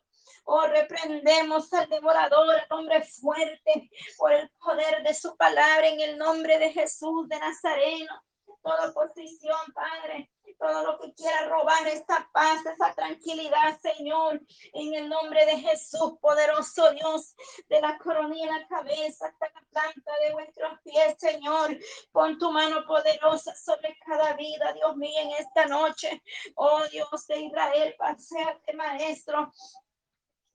Oh, 0.45 0.67
reprendemos 0.67 1.73
al 1.73 1.89
devorador, 1.89 2.55
al 2.57 2.67
hombre 2.71 3.03
fuerte, 3.05 3.91
por 4.17 4.33
el 4.33 4.51
poder 4.59 5.03
de 5.03 5.15
su 5.15 5.37
palabra, 5.37 5.87
en 5.87 6.01
el 6.01 6.19
nombre 6.19 6.59
de 6.59 6.73
Jesús 6.73 7.29
de 7.29 7.39
Nazareno. 7.39 8.23
Toda 8.63 8.91
oposición, 8.91 9.73
Padre, 9.75 10.31
todo 10.63 10.85
lo 10.85 10.99
que 11.01 11.13
quiera 11.15 11.49
robar 11.49 11.89
esta 11.89 12.29
paz, 12.33 12.65
esa 12.65 12.95
tranquilidad, 12.95 13.81
Señor, 13.81 14.41
en 14.75 14.95
el 14.95 15.09
nombre 15.09 15.45
de 15.45 15.59
Jesús, 15.59 16.13
poderoso 16.21 16.93
Dios, 16.93 17.35
de 17.69 17.81
la 17.81 17.99
coronilla 17.99 18.61
la 18.61 18.69
cabeza 18.69 19.27
hasta 19.27 19.51
la 19.53 19.63
planta 19.73 20.13
de 20.25 20.33
vuestros 20.33 20.81
pies, 20.85 21.17
Señor. 21.19 21.77
Pon 22.13 22.39
tu 22.39 22.53
mano 22.53 22.87
poderosa 22.87 23.53
sobre 23.57 23.99
cada 24.07 24.35
vida, 24.35 24.73
Dios 24.75 24.97
mío, 24.97 25.19
en 25.19 25.33
esta 25.33 25.67
noche. 25.67 26.23
Oh 26.55 26.85
Dios 26.93 27.27
de 27.27 27.41
Israel, 27.41 27.95
paseate, 27.99 28.73
Maestro. 28.75 29.53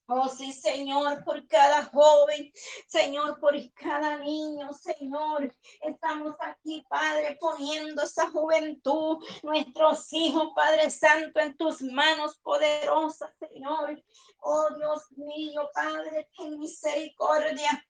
Oh 0.10 0.30
sí, 0.30 0.54
Señor, 0.54 1.22
por 1.26 1.46
cada 1.48 1.84
joven, 1.84 2.50
Señor, 2.88 3.42
por 3.42 3.54
cada 3.74 4.18
niño, 4.20 4.72
Señor. 4.72 5.54
Estamos 5.82 6.34
aquí, 6.40 6.86
Padre, 6.88 7.38
poniendo 7.42 8.04
esa 8.04 8.30
juventud, 8.30 9.18
nuestros 9.44 10.14
hijos, 10.14 10.54
Padre 10.56 10.90
Santo, 10.92 11.42
en 11.42 11.58
tus 11.58 11.82
manos 11.82 12.38
poderosas, 12.38 13.32
Señor. 13.38 14.02
Oh 14.40 14.70
Dios 14.78 15.12
mío, 15.18 15.70
Padre, 15.74 16.30
ten 16.38 16.58
misericordia. 16.58 17.86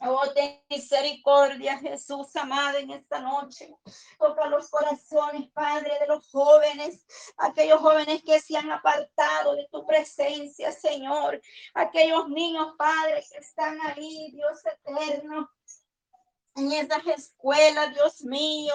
Oh, 0.00 0.30
ten 0.34 0.60
misericordia, 0.68 1.78
Jesús 1.78 2.34
amado, 2.36 2.78
en 2.78 2.90
esta 2.90 3.18
noche. 3.20 3.74
Toca 4.18 4.46
los 4.48 4.68
corazones, 4.68 5.48
Padre, 5.52 5.90
de 6.00 6.06
los 6.06 6.28
jóvenes, 6.30 7.06
aquellos 7.38 7.80
jóvenes 7.80 8.22
que 8.22 8.38
se 8.40 8.56
han 8.56 8.70
apartado 8.70 9.54
de 9.54 9.66
tu 9.72 9.86
presencia, 9.86 10.70
Señor. 10.70 11.40
Aquellos 11.74 12.28
niños, 12.28 12.74
Padre, 12.76 13.24
que 13.30 13.38
están 13.38 13.78
ahí, 13.82 14.32
Dios 14.32 14.60
eterno, 14.66 15.50
en 16.56 16.72
esas 16.72 17.06
escuelas, 17.06 17.94
Dios 17.94 18.22
mío. 18.22 18.74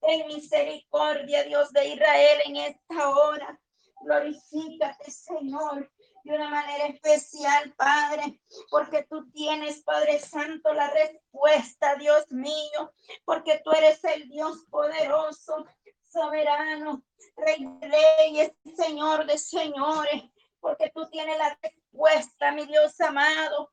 Ten 0.00 0.26
misericordia, 0.28 1.42
Dios 1.44 1.72
de 1.72 1.88
Israel, 1.88 2.40
en 2.46 2.56
esta 2.56 3.10
hora. 3.10 3.60
Glorifícate, 4.02 5.10
Señor 5.10 5.90
de 6.24 6.34
una 6.34 6.48
manera 6.48 6.86
especial, 6.86 7.72
Padre, 7.76 8.40
porque 8.70 9.06
tú 9.08 9.30
tienes, 9.30 9.82
Padre 9.82 10.18
Santo, 10.18 10.72
la 10.72 10.90
respuesta, 10.90 11.96
Dios 11.96 12.30
mío, 12.30 12.92
porque 13.24 13.60
tú 13.64 13.70
eres 13.72 14.02
el 14.04 14.28
Dios 14.28 14.64
poderoso, 14.70 15.66
soberano, 16.02 17.02
Rey 17.36 17.64
de 17.80 17.88
reyes, 17.88 18.52
Señor 18.76 19.26
de 19.26 19.38
señores, 19.38 20.24
porque 20.60 20.90
tú 20.94 21.08
tienes 21.10 21.38
la 21.38 21.58
respuesta, 21.62 22.52
mi 22.52 22.66
Dios 22.66 23.00
amado, 23.00 23.70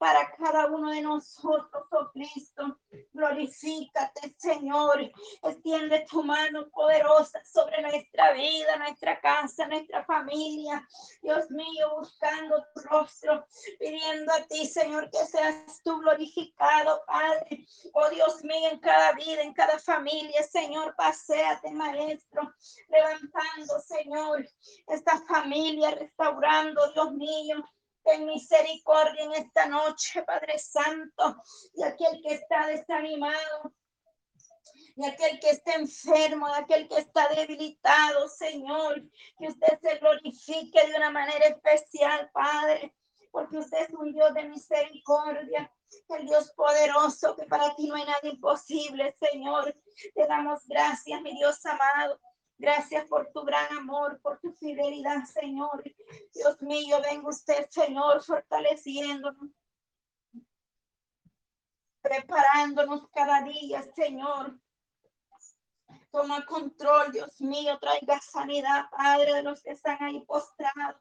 para 0.00 0.34
cada 0.34 0.66
uno 0.68 0.92
de 0.92 1.02
nosotros, 1.02 1.84
oh 1.90 2.10
Cristo. 2.14 2.78
Glorifícate, 3.12 4.34
Señor. 4.38 4.98
Extiende 5.42 6.06
tu 6.08 6.24
mano 6.24 6.70
poderosa 6.70 7.38
sobre 7.44 7.82
nuestra 7.82 8.32
vida, 8.32 8.78
nuestra 8.78 9.20
casa, 9.20 9.66
nuestra 9.66 10.02
familia. 10.06 10.88
Dios 11.20 11.50
mío, 11.50 11.98
buscando 11.98 12.64
tu 12.74 12.80
rostro, 12.80 13.44
pidiendo 13.78 14.32
a 14.32 14.42
ti, 14.44 14.64
Señor, 14.64 15.10
que 15.10 15.18
seas 15.26 15.82
tú 15.84 15.98
glorificado, 15.98 17.02
Padre. 17.06 17.66
Oh 17.92 18.08
Dios 18.08 18.42
mío, 18.42 18.70
en 18.70 18.80
cada 18.80 19.12
vida, 19.12 19.42
en 19.42 19.52
cada 19.52 19.78
familia, 19.78 20.42
Señor, 20.44 20.96
paséate, 20.96 21.72
Maestro, 21.72 22.50
levantando, 22.88 23.78
Señor, 23.80 24.48
esta 24.86 25.20
familia, 25.26 25.90
restaurando, 25.90 26.90
Dios 26.94 27.12
mío 27.12 27.62
Ten 28.02 28.26
misericordia 28.26 29.24
en 29.24 29.32
esta 29.34 29.66
noche, 29.66 30.22
Padre 30.22 30.58
Santo, 30.58 31.36
y 31.74 31.82
aquel 31.82 32.20
que 32.22 32.34
está 32.34 32.66
desanimado, 32.66 33.74
y 34.96 35.06
aquel 35.06 35.38
que 35.38 35.50
está 35.50 35.74
enfermo, 35.74 36.48
y 36.48 36.52
aquel 36.60 36.88
que 36.88 36.98
está 36.98 37.28
debilitado, 37.28 38.28
Señor, 38.28 39.02
que 39.38 39.48
usted 39.48 39.78
se 39.80 39.98
glorifique 39.98 40.86
de 40.86 40.96
una 40.96 41.10
manera 41.10 41.46
especial, 41.46 42.30
Padre, 42.32 42.94
porque 43.30 43.58
usted 43.58 43.88
es 43.88 43.90
un 43.90 44.12
Dios 44.12 44.34
de 44.34 44.44
misericordia, 44.44 45.72
el 46.08 46.26
Dios 46.26 46.52
poderoso, 46.52 47.36
que 47.36 47.46
para 47.46 47.74
ti 47.74 47.88
no 47.88 47.96
hay 47.96 48.04
nada 48.04 48.20
imposible, 48.22 49.16
Señor. 49.20 49.74
Te 50.14 50.26
damos 50.26 50.66
gracias, 50.66 51.20
mi 51.22 51.36
Dios 51.36 51.64
amado. 51.66 52.20
Gracias 52.60 53.06
por 53.06 53.32
tu 53.32 53.42
gran 53.42 53.74
amor, 53.74 54.20
por 54.20 54.38
tu 54.38 54.52
fidelidad, 54.52 55.24
Señor. 55.24 55.82
Dios 56.34 56.60
mío, 56.60 57.00
venga 57.00 57.30
usted, 57.30 57.66
Señor, 57.70 58.22
fortaleciéndonos, 58.22 59.48
preparándonos 62.02 63.08
cada 63.14 63.40
día, 63.44 63.82
Señor. 63.94 64.60
Toma 66.12 66.44
control, 66.44 67.12
Dios 67.12 67.40
mío, 67.40 67.78
traiga 67.78 68.20
sanidad, 68.20 68.90
Padre, 68.90 69.32
de 69.36 69.42
los 69.42 69.62
que 69.62 69.70
están 69.70 69.96
ahí 70.02 70.20
postrados. 70.26 71.00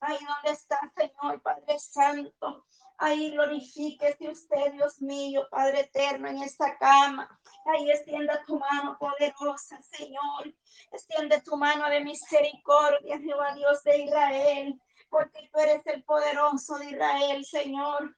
Ahí 0.00 0.18
donde 0.18 0.58
está, 0.58 0.78
Señor, 0.94 1.40
Padre 1.40 1.78
Santo. 1.78 2.66
Ahí 2.98 3.30
glorifíquese 3.30 4.28
usted, 4.28 4.72
Dios 4.72 5.00
mío, 5.00 5.48
Padre 5.50 5.80
eterno, 5.80 6.28
en 6.28 6.42
esta 6.42 6.76
cama. 6.76 7.40
Ahí 7.68 7.90
extienda 7.90 8.42
tu 8.46 8.58
mano 8.58 8.96
poderosa, 8.98 9.78
Señor. 9.82 10.54
Extiende 10.90 11.42
tu 11.42 11.54
mano 11.54 11.86
de 11.90 12.00
misericordia, 12.00 13.18
Jehová 13.18 13.54
Dios 13.54 13.84
de 13.84 14.04
Israel, 14.04 14.80
porque 15.10 15.50
tú 15.52 15.58
eres 15.58 15.86
el 15.86 16.02
poderoso 16.02 16.78
de 16.78 16.92
Israel, 16.92 17.44
Señor. 17.44 18.16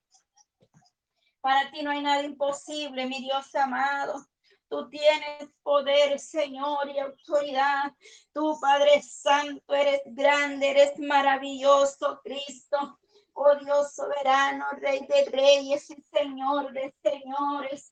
Para 1.40 1.68
ti 1.72 1.82
no 1.82 1.90
hay 1.90 2.00
nada 2.00 2.22
imposible, 2.22 3.06
mi 3.06 3.20
Dios 3.22 3.52
amado. 3.56 4.24
Tú 4.68 4.88
tienes 4.88 5.48
poder, 5.64 6.20
Señor, 6.20 6.88
y 6.88 7.00
autoridad. 7.00 7.92
Tú, 8.32 8.56
Padre 8.60 9.02
Santo, 9.02 9.74
eres 9.74 10.02
grande, 10.04 10.70
eres 10.70 10.96
maravilloso, 11.00 12.20
Cristo. 12.22 13.00
Oh 13.32 13.56
Dios 13.56 13.94
soberano, 13.94 14.66
Rey 14.78 15.04
de 15.08 15.24
reyes 15.24 15.90
y 15.90 16.00
Señor 16.02 16.72
de 16.72 16.94
señores. 17.02 17.89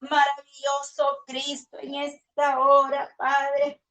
Maravilloso 0.00 1.18
Cristo 1.26 1.78
en 1.78 1.94
esta 1.96 2.58
hora, 2.58 3.08
Padre. 3.18 3.82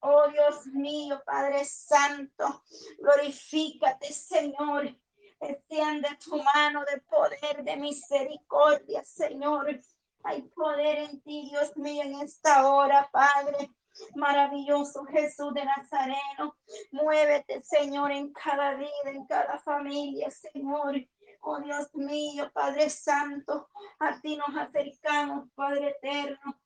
Oh 0.00 0.28
Dios 0.28 0.66
mío, 0.66 1.20
Padre 1.26 1.64
Santo, 1.64 2.62
glorifícate, 2.98 4.12
Señor. 4.12 4.96
Extiende 5.40 6.08
tu 6.24 6.40
mano 6.54 6.84
de 6.84 7.00
poder, 7.02 7.64
de 7.64 7.76
misericordia, 7.76 9.04
Señor. 9.04 9.80
Hay 10.24 10.42
poder 10.42 10.98
en 10.98 11.20
ti, 11.22 11.48
Dios 11.50 11.76
mío, 11.76 12.02
en 12.02 12.20
esta 12.20 12.68
hora, 12.68 13.08
Padre. 13.12 13.70
Maravilloso 14.14 15.04
Jesús 15.04 15.52
de 15.52 15.64
Nazareno. 15.64 16.56
Muévete, 16.92 17.62
Señor, 17.62 18.12
en 18.12 18.32
cada 18.32 18.74
vida, 18.74 18.90
en 19.06 19.26
cada 19.26 19.58
familia, 19.58 20.30
Señor. 20.30 20.94
Oh 21.40 21.60
Dios 21.60 21.94
mío, 21.94 22.50
Padre 22.52 22.90
Santo, 22.90 23.68
a 24.00 24.20
ti 24.20 24.36
nos 24.36 24.54
acercamos, 24.56 25.48
Padre 25.54 25.90
eterno. 25.90 26.60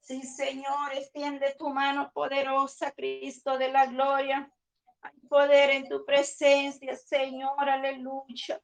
Sí, 0.00 0.22
Señor, 0.22 0.92
extiende 0.92 1.54
tu 1.58 1.70
mano 1.70 2.12
poderosa, 2.12 2.92
Cristo 2.92 3.56
de 3.56 3.72
la 3.72 3.86
gloria. 3.86 4.50
Hay 5.00 5.18
poder 5.28 5.70
en 5.70 5.88
tu 5.88 6.04
presencia, 6.04 6.94
Señor, 6.96 7.68
aleluya. 7.68 8.60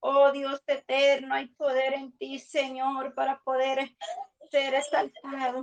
Oh 0.00 0.30
Dios 0.30 0.62
eterno, 0.66 1.34
hay 1.34 1.48
poder 1.48 1.94
en 1.94 2.16
ti, 2.16 2.38
Señor, 2.38 3.14
para 3.14 3.40
poder 3.40 3.96
ser 4.50 4.74
exaltado. 4.74 5.62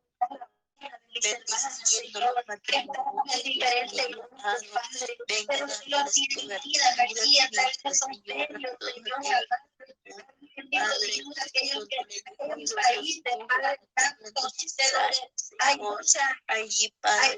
diferente 3.43 4.07
vida, 6.63 6.95
García, 6.95 7.49
son 7.93 8.13
Señor, 8.13 8.47
en 11.53 11.71
el 11.71 12.69
país 12.75 13.23
de 13.23 13.31
hay 15.59 15.77
mucha, 15.77 16.37
allí, 16.47 16.93
Padre, 17.01 17.37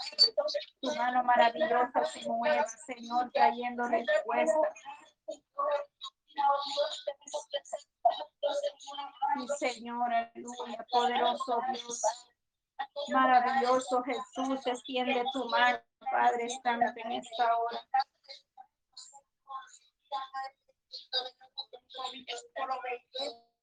mano 1.01 1.23
maravillosa 1.23 2.05
se 2.05 2.29
mueva, 2.29 2.67
Señor, 2.67 3.31
trayendo 3.31 3.87
respuesta. 3.87 4.59
Señor, 9.57 10.13
aleluya, 10.13 10.85
poderoso 10.91 11.59
Dios, 11.71 12.01
maravilloso 13.09 14.03
Jesús, 14.03 14.67
extiende 14.67 15.23
tu 15.33 15.49
mano, 15.49 15.79
Padre, 16.11 16.45
estamos 16.45 16.91
en 16.97 17.11
esta 17.13 17.57
hora. 17.57 17.81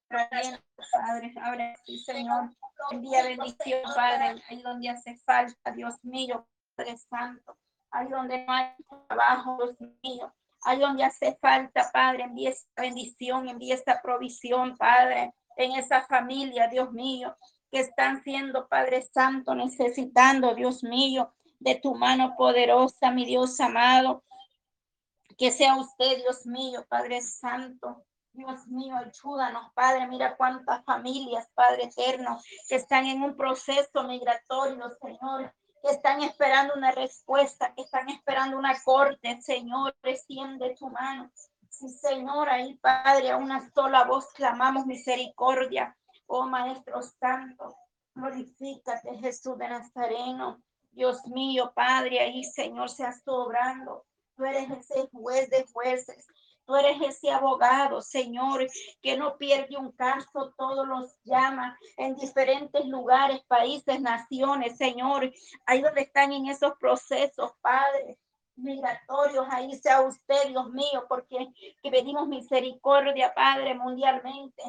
Padre, 0.09 1.35
ahora 1.42 1.77
sí, 1.85 1.98
Señor, 1.98 2.51
envía 2.90 3.22
bendición, 3.22 3.83
Padre, 3.94 4.42
ahí 4.48 4.62
donde 4.62 4.88
hace 4.88 5.16
falta, 5.18 5.70
Dios 5.72 5.94
mío, 6.03 6.46
Padre 6.88 6.98
Santo, 7.11 7.59
ahí 7.90 8.09
donde 8.09 8.44
no 8.44 8.53
hay 8.53 8.72
trabajo, 9.09 9.59
Dios 9.59 9.90
mío, 10.03 10.35
ahí 10.62 10.79
donde 10.79 11.05
hace 11.05 11.37
falta, 11.40 11.90
Padre, 11.92 12.24
envía 12.24 12.51
esta 12.51 12.83
bendición, 12.83 13.48
envía 13.48 13.74
esta 13.74 14.01
provisión, 14.01 14.77
Padre, 14.77 15.35
en 15.57 15.72
esa 15.72 16.07
familia, 16.07 16.68
Dios 16.68 16.92
mío, 16.92 17.37
que 17.70 17.81
están 17.81 18.22
siendo, 18.22 18.68
Padre 18.68 19.03
Santo, 19.03 19.55
necesitando, 19.55 20.55
Dios 20.55 20.83
mío, 20.83 21.35
de 21.59 21.74
tu 21.74 21.94
mano 21.94 22.35
poderosa, 22.37 23.11
mi 23.11 23.27
Dios 23.27 23.61
amado, 23.61 24.24
que 25.37 25.51
sea 25.51 25.77
usted, 25.77 26.18
Dios 26.18 26.46
mío, 26.46 26.87
Padre 26.88 27.20
Santo, 27.20 28.07
Dios 28.33 28.66
mío, 28.68 28.94
ayúdanos, 28.96 29.72
Padre. 29.74 30.07
Mira 30.07 30.37
cuántas 30.37 30.85
familias, 30.85 31.48
Padre 31.55 31.85
eterno, 31.85 32.40
que 32.68 32.77
están 32.77 33.07
en 33.07 33.22
un 33.22 33.37
proceso 33.37 34.05
migratorio, 34.05 34.96
Señor, 35.01 35.53
que 35.82 35.90
están 35.90 36.22
esperando 36.22 36.74
una 36.74 36.90
respuesta, 36.90 37.72
que 37.74 37.82
están 37.82 38.08
esperando 38.08 38.58
una 38.58 38.80
corte, 38.82 39.40
Señor, 39.40 39.96
extiende 40.02 40.74
tu 40.78 40.88
mano. 40.88 41.30
Sí, 41.68 41.88
Señor, 41.88 42.48
ahí, 42.48 42.74
Padre, 42.76 43.30
a 43.30 43.36
una 43.36 43.70
sola 43.72 44.04
voz 44.04 44.26
clamamos 44.32 44.86
misericordia. 44.86 45.96
Oh 46.26 46.46
Maestro 46.46 47.00
Santo, 47.02 47.76
glorifícate, 48.14 49.16
Jesús 49.18 49.56
de 49.58 49.68
Nazareno. 49.68 50.60
Dios 50.90 51.26
mío, 51.26 51.72
Padre, 51.74 52.20
ahí, 52.20 52.42
Señor, 52.42 52.90
seas 52.90 53.22
obrando. 53.26 54.04
Tú 54.34 54.44
eres 54.44 54.70
ese 54.70 55.08
juez 55.12 55.48
de 55.50 55.66
jueces. 55.72 56.26
Tú 56.68 56.76
eres 56.76 57.00
ese 57.00 57.31
abogado, 57.31 58.02
Señor, 58.02 58.66
que 59.00 59.16
no 59.16 59.38
pierde 59.38 59.78
un 59.78 59.90
caso, 59.92 60.52
todos 60.59 60.87
los 60.87 61.18
llama 61.24 61.78
en 61.96 62.14
diferentes 62.14 62.85
lugares, 62.85 63.40
países, 63.48 64.02
naciones, 64.02 64.76
Señor, 64.76 65.33
ahí 65.64 65.81
donde 65.81 66.02
están 66.02 66.31
en 66.31 66.44
esos 66.44 66.74
procesos, 66.78 67.52
Padre 67.62 68.18
migratorios, 68.57 69.46
ahí 69.50 69.74
sea 69.78 70.02
usted, 70.02 70.48
Dios 70.48 70.70
mío, 70.72 71.07
porque 71.09 71.48
que 71.83 71.90
pedimos 71.90 72.28
misericordia, 72.28 73.33
Padre, 73.33 73.74
mundialmente, 73.74 74.62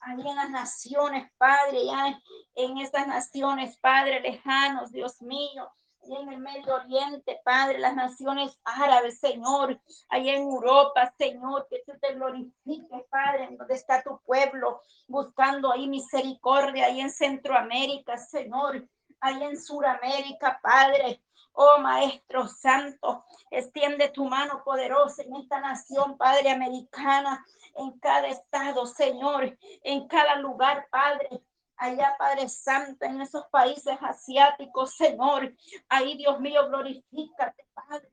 ahí 0.00 0.26
en 0.26 0.36
las 0.36 0.50
naciones, 0.50 1.30
Padre, 1.38 1.84
ya 1.84 2.20
en 2.54 2.78
esas 2.78 3.06
naciones, 3.06 3.76
Padre, 3.78 4.18
lejanos, 4.20 4.90
Dios 4.90 5.22
mío, 5.22 5.70
en 6.08 6.32
el 6.32 6.38
Medio 6.38 6.74
Oriente, 6.74 7.40
Padre, 7.44 7.78
las 7.78 7.94
naciones 7.94 8.58
árabes, 8.64 9.18
Señor, 9.18 9.80
allá 10.08 10.34
en 10.34 10.42
Europa, 10.42 11.12
Señor, 11.18 11.66
que 11.70 11.82
tú 11.86 11.92
te 12.00 12.14
glorifiques, 12.14 13.04
Padre, 13.08 13.44
en 13.44 13.56
donde 13.56 13.74
está 13.74 14.02
tu 14.02 14.18
pueblo, 14.20 14.82
buscando 15.08 15.72
ahí 15.72 15.88
misericordia, 15.88 16.86
ahí 16.86 17.00
en 17.00 17.10
Centroamérica, 17.10 18.16
Señor, 18.18 18.86
ahí 19.20 19.42
en 19.42 19.60
Suramérica, 19.60 20.60
Padre. 20.62 21.20
Oh 21.56 21.78
Maestro 21.78 22.48
Santo, 22.48 23.24
extiende 23.48 24.08
tu 24.08 24.24
mano 24.24 24.64
poderosa 24.64 25.22
en 25.22 25.36
esta 25.36 25.60
nación, 25.60 26.18
Padre 26.18 26.50
americana, 26.50 27.46
en 27.76 27.92
cada 28.00 28.26
estado, 28.26 28.86
Señor, 28.86 29.56
en 29.84 30.08
cada 30.08 30.34
lugar, 30.34 30.88
Padre 30.90 31.40
allá, 31.76 32.14
Padre 32.18 32.48
Santo, 32.48 33.04
en 33.04 33.20
esos 33.20 33.44
países 33.50 33.96
asiáticos, 34.00 34.94
Señor. 34.96 35.54
Ahí, 35.88 36.16
Dios 36.16 36.40
mío, 36.40 36.68
glorifícate, 36.68 37.66
Padre. 37.74 38.08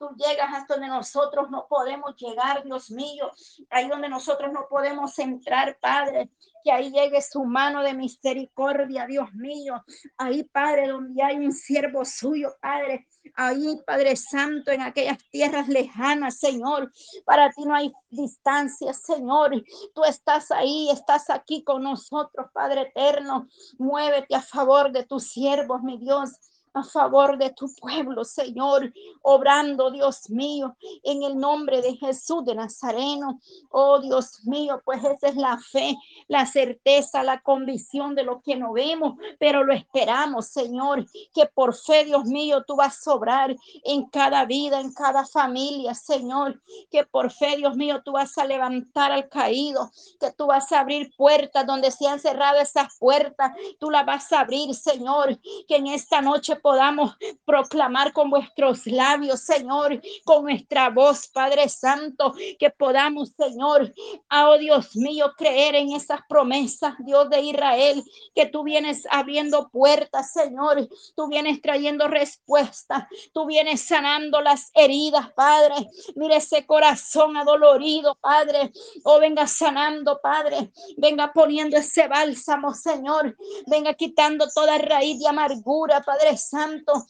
Tú 0.00 0.08
llegas 0.16 0.48
hasta 0.54 0.76
donde 0.76 0.88
nosotros 0.88 1.50
no 1.50 1.66
podemos 1.68 2.16
llegar, 2.16 2.64
Dios 2.64 2.90
mío. 2.90 3.30
Ahí 3.68 3.86
donde 3.86 4.08
nosotros 4.08 4.50
no 4.50 4.66
podemos 4.66 5.18
entrar, 5.18 5.76
Padre. 5.78 6.30
Que 6.64 6.72
ahí 6.72 6.90
llegue 6.90 7.20
su 7.20 7.44
mano 7.44 7.82
de 7.82 7.92
misericordia, 7.92 9.06
Dios 9.06 9.30
mío. 9.34 9.84
Ahí, 10.16 10.42
Padre, 10.44 10.88
donde 10.88 11.22
hay 11.22 11.36
un 11.36 11.52
siervo 11.52 12.06
suyo, 12.06 12.56
Padre. 12.62 13.08
ahí, 13.34 13.78
Padre 13.86 14.16
Santo, 14.16 14.70
en 14.70 14.80
aquellas 14.80 15.18
tierras 15.30 15.68
lejanas, 15.68 16.38
Señor. 16.38 16.90
Para 17.26 17.50
ti 17.50 17.66
no 17.66 17.74
hay 17.74 17.92
distancia, 18.08 18.94
Señor. 18.94 19.62
Tú 19.94 20.04
estás 20.04 20.50
ahí, 20.50 20.88
estás 20.90 21.28
aquí 21.28 21.62
con 21.62 21.82
nosotros, 21.82 22.46
Padre 22.54 22.90
eterno. 22.94 23.48
Muévete 23.78 24.34
a 24.34 24.40
favor 24.40 24.92
de 24.92 25.04
tus 25.04 25.24
siervos, 25.24 25.82
mi 25.82 25.98
Dios 25.98 26.30
a 26.72 26.84
favor 26.84 27.36
de 27.36 27.50
tu 27.50 27.66
pueblo, 27.74 28.24
Señor, 28.24 28.92
obrando, 29.22 29.90
Dios 29.90 30.30
mío, 30.30 30.76
en 31.02 31.22
el 31.22 31.36
nombre 31.36 31.82
de 31.82 31.96
Jesús 31.96 32.44
de 32.44 32.54
Nazareno. 32.54 33.40
Oh, 33.70 33.98
Dios 34.00 34.44
mío, 34.44 34.80
pues 34.84 35.02
esa 35.04 35.28
es 35.28 35.36
la 35.36 35.58
fe, 35.58 35.96
la 36.28 36.46
certeza, 36.46 37.24
la 37.24 37.40
convicción 37.40 38.14
de 38.14 38.22
lo 38.22 38.40
que 38.40 38.56
no 38.56 38.72
vemos, 38.72 39.14
pero 39.38 39.64
lo 39.64 39.72
esperamos, 39.72 40.46
Señor, 40.46 41.06
que 41.34 41.46
por 41.46 41.74
fe, 41.74 42.04
Dios 42.04 42.24
mío, 42.24 42.62
tú 42.64 42.76
vas 42.76 43.06
a 43.06 43.14
obrar 43.14 43.56
en 43.84 44.06
cada 44.06 44.44
vida, 44.44 44.80
en 44.80 44.92
cada 44.92 45.26
familia, 45.26 45.94
Señor, 45.94 46.60
que 46.90 47.04
por 47.04 47.32
fe, 47.32 47.56
Dios 47.56 47.76
mío, 47.76 48.02
tú 48.04 48.12
vas 48.12 48.38
a 48.38 48.44
levantar 48.44 49.10
al 49.10 49.28
caído, 49.28 49.90
que 50.20 50.30
tú 50.32 50.46
vas 50.46 50.70
a 50.70 50.80
abrir 50.80 51.12
puertas 51.16 51.66
donde 51.66 51.90
se 51.90 52.06
han 52.06 52.20
cerrado 52.20 52.60
esas 52.60 52.96
puertas, 52.98 53.52
tú 53.80 53.90
las 53.90 54.06
vas 54.06 54.32
a 54.32 54.40
abrir, 54.40 54.72
Señor, 54.74 55.38
que 55.66 55.76
en 55.76 55.88
esta 55.88 56.20
noche 56.20 56.59
podamos 56.60 57.16
proclamar 57.44 58.12
con 58.12 58.30
vuestros 58.30 58.86
labios, 58.86 59.40
Señor, 59.40 60.00
con 60.24 60.44
nuestra 60.44 60.90
voz, 60.90 61.28
Padre 61.28 61.68
Santo, 61.68 62.32
que 62.58 62.70
podamos, 62.70 63.32
Señor, 63.36 63.92
oh 64.30 64.58
Dios 64.58 64.96
mío, 64.96 65.32
creer 65.36 65.74
en 65.74 65.92
esas 65.92 66.20
promesas, 66.28 66.94
Dios 67.00 67.28
de 67.30 67.40
Israel, 67.40 68.02
que 68.34 68.46
tú 68.46 68.62
vienes 68.62 69.06
abriendo 69.10 69.68
puertas, 69.70 70.32
Señor, 70.32 70.88
tú 71.16 71.28
vienes 71.28 71.60
trayendo 71.60 72.08
respuestas, 72.08 73.04
tú 73.32 73.46
vienes 73.46 73.80
sanando 73.80 74.40
las 74.40 74.70
heridas, 74.74 75.32
Padre. 75.32 75.74
Mire 76.16 76.36
ese 76.36 76.66
corazón 76.66 77.36
adolorido, 77.36 78.16
Padre. 78.20 78.72
Oh, 79.04 79.18
venga 79.18 79.46
sanando, 79.46 80.20
Padre. 80.22 80.70
Venga 80.96 81.32
poniendo 81.32 81.76
ese 81.76 82.08
bálsamo, 82.08 82.74
Señor. 82.74 83.36
Venga 83.66 83.94
quitando 83.94 84.46
toda 84.54 84.78
raíz 84.78 85.18
de 85.18 85.28
amargura, 85.28 86.02
Padre 86.02 86.36
Santo. 86.50 87.06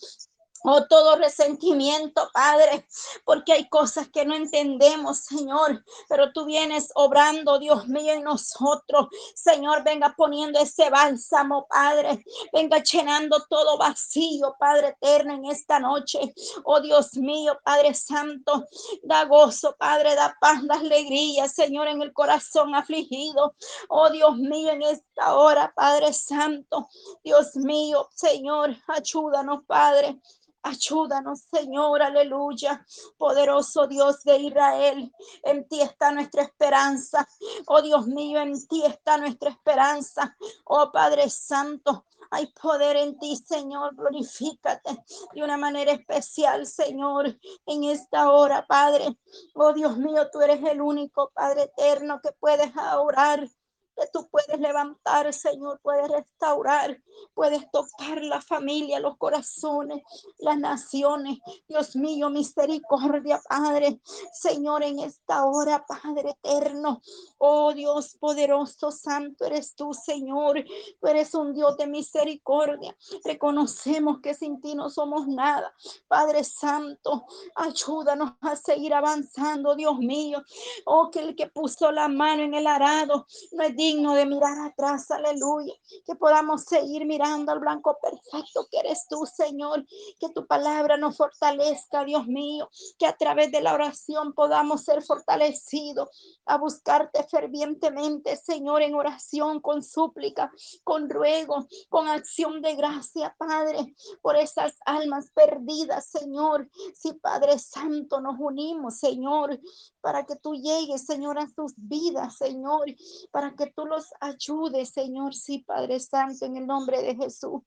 Oh, 0.63 0.85
todo 0.87 1.17
resentimiento, 1.17 2.29
Padre, 2.35 2.87
porque 3.25 3.53
hay 3.53 3.69
cosas 3.69 4.09
que 4.09 4.27
no 4.27 4.35
entendemos, 4.35 5.19
Señor, 5.19 5.83
pero 6.09 6.33
tú 6.33 6.45
vienes 6.45 6.91
obrando, 6.95 7.59
Dios 7.59 7.89
mío, 7.89 8.13
en 8.13 8.25
nosotros. 8.25 9.09
Señor, 9.35 9.83
venga 9.85 10.15
poniendo 10.17 10.61
ese 10.61 10.91
bálsamo, 10.91 11.67
Padre. 11.67 12.23
Venga 12.53 12.83
llenando 12.83 13.43
todo 13.49 13.79
vacío, 13.79 14.55
Padre 14.59 14.89
eterno, 15.01 15.35
en 15.35 15.47
esta 15.47 15.79
noche. 15.79 16.35
Oh, 16.65 16.81
Dios 16.81 17.17
mío, 17.17 17.59
Padre 17.65 17.95
Santo, 17.95 18.67
da 19.03 19.25
gozo, 19.25 19.75
Padre, 19.79 20.15
da 20.15 20.37
paz, 20.41 20.67
da 20.67 20.75
alegría, 20.75 21.49
Señor, 21.49 21.89
en 21.89 22.03
el 22.03 22.13
corazón 22.13 22.75
afligido. 22.75 23.55
Oh, 23.89 24.11
Dios 24.11 24.37
mío, 24.37 24.71
en 24.71 24.83
esta 24.83 25.37
hora, 25.37 25.73
Padre 25.75 26.13
Santo, 26.13 26.89
Dios 27.25 27.57
mío, 27.57 28.09
Señor, 28.15 28.77
ayúdanos, 28.89 29.65
Padre. 29.67 30.21
Ayúdanos, 30.63 31.41
Señor, 31.51 32.03
aleluya. 32.03 32.85
Poderoso 33.17 33.87
Dios 33.87 34.23
de 34.25 34.37
Israel, 34.37 35.13
en 35.43 35.67
ti 35.67 35.81
está 35.81 36.13
nuestra 36.13 36.43
esperanza. 36.43 37.27
Oh 37.67 37.81
Dios 37.81 38.07
mío, 38.07 38.41
en 38.41 38.67
ti 38.69 38.85
está 38.85 39.17
nuestra 39.17 39.51
esperanza. 39.51 40.37
Oh 40.65 40.93
Padre 40.93 41.31
Santo, 41.31 42.05
hay 42.31 42.47
poder 42.49 42.97
en 42.97 43.19
ti, 43.19 43.37
Señor. 43.37 43.97
Glorifícate 43.97 45.03
de 45.33 45.43
una 45.43 45.57
manera 45.57 45.93
especial, 45.93 46.67
Señor, 46.67 47.39
en 47.67 47.85
esta 47.85 48.31
hora, 48.31 48.67
Padre. 48.67 49.19
Oh 49.55 49.73
Dios 49.73 49.97
mío, 49.97 50.29
tú 50.31 50.41
eres 50.43 50.63
el 50.65 50.83
único 50.83 51.31
Padre 51.35 51.73
eterno 51.75 52.21
que 52.23 52.33
puedes 52.33 52.71
orar 52.99 53.49
que 53.97 54.07
tú 54.13 54.29
puedes 54.31 54.59
levantar, 54.61 55.33
Señor, 55.33 55.81
puedes 55.83 56.09
restaurar, 56.09 57.01
puedes 57.35 57.71
tocar 57.71 58.23
la 58.23 58.41
familia, 58.41 59.01
los 59.01 59.17
corazones, 59.17 60.03
las 60.39 60.59
naciones. 60.59 61.39
Dios 61.69 61.97
mío, 61.97 62.31
misericordia, 62.31 63.41
Padre. 63.49 64.01
Señor, 64.33 64.83
en 64.83 65.01
esta 65.01 65.45
hora, 65.45 65.85
Padre 65.87 66.31
eterno. 66.43 67.01
Oh 67.39 67.73
Dios 67.73 68.17
poderoso, 68.19 68.91
santo 68.91 69.45
eres 69.45 69.75
tú, 69.75 69.95
Señor. 69.95 70.65
Tú 71.01 71.07
eres 71.07 71.35
un 71.35 71.55
Dios 71.55 71.77
de 71.77 71.87
misericordia. 71.87 72.97
Reconocemos 73.25 74.21
que 74.21 74.35
sin 74.35 74.61
ti 74.61 74.75
no 74.75 74.91
somos 74.91 75.27
nada. 75.27 75.75
Padre 76.09 76.45
Santo, 76.45 77.27
ayúdanos 77.55 78.33
a 78.41 78.57
seguir 78.57 78.95
avanzando, 78.95 79.75
Dios 79.75 79.99
mío. 79.99 80.43
Oh, 80.85 81.11
que 81.11 81.21
el 81.21 81.37
que 81.37 81.49
puso 81.49 81.91
la 81.93 82.09
mano 82.09 82.43
en 82.43 82.55
el 82.55 82.67
arado 82.67 83.27
no 83.53 83.63
es 83.63 83.77
digno 83.81 84.15
de 84.15 84.27
mirar 84.27 84.59
atrás, 84.59 85.11
aleluya. 85.11 85.73
Que 86.05 86.15
podamos 86.15 86.65
seguir 86.65 87.07
mirando 87.07 87.51
al 87.51 87.61
blanco 87.61 87.97
perfecto 88.01 88.69
que 88.71 88.79
eres 88.79 89.07
tú, 89.09 89.25
Señor. 89.25 89.87
Que 90.19 90.29
tu 90.29 90.47
palabra 90.47 90.99
nos 90.99 91.17
fortalezca, 91.17 92.05
Dios 92.05 92.27
mío. 92.27 92.69
Que 92.99 93.07
a 93.07 93.17
través 93.17 93.51
de 93.51 93.63
la 93.63 93.73
oración 93.73 94.35
podamos 94.35 94.85
ser 94.85 95.03
fortalecidos 95.03 96.11
a 96.45 96.59
buscarte 96.59 97.25
fervientemente, 97.25 98.37
Señor, 98.37 98.83
en 98.83 98.95
oración, 98.95 99.61
con 99.61 99.83
súplica, 99.83 100.53
con 100.85 101.09
ruego, 101.09 101.67
con 101.89 102.07
acción 102.09 102.61
de 102.61 102.75
gracia, 102.75 103.35
Padre, 103.39 103.95
por 104.21 104.37
esas 104.37 104.75
almas 104.85 105.31
perdidas, 105.33 106.07
Señor. 106.07 106.69
Si 106.95 107.15
Padre 107.15 107.59
Santo 107.59 108.21
nos 108.21 108.37
unimos, 108.39 108.99
Señor, 108.99 109.59
para 110.03 110.27
que 110.27 110.37
tú 110.37 110.55
llegues, 110.55 111.07
Señor, 111.07 111.39
a 111.39 111.49
sus 111.49 111.73
vidas, 111.77 112.37
Señor, 112.37 112.85
para 113.31 113.55
que 113.55 113.70
tú 113.71 113.87
los 113.87 114.07
ayudes, 114.21 114.91
Señor, 114.91 115.35
sí, 115.35 115.59
Padre 115.61 116.01
Santo, 116.01 116.45
en 116.45 116.57
el 116.57 116.67
nombre 116.67 117.03
de 117.03 117.17
Jesús. 117.17 117.63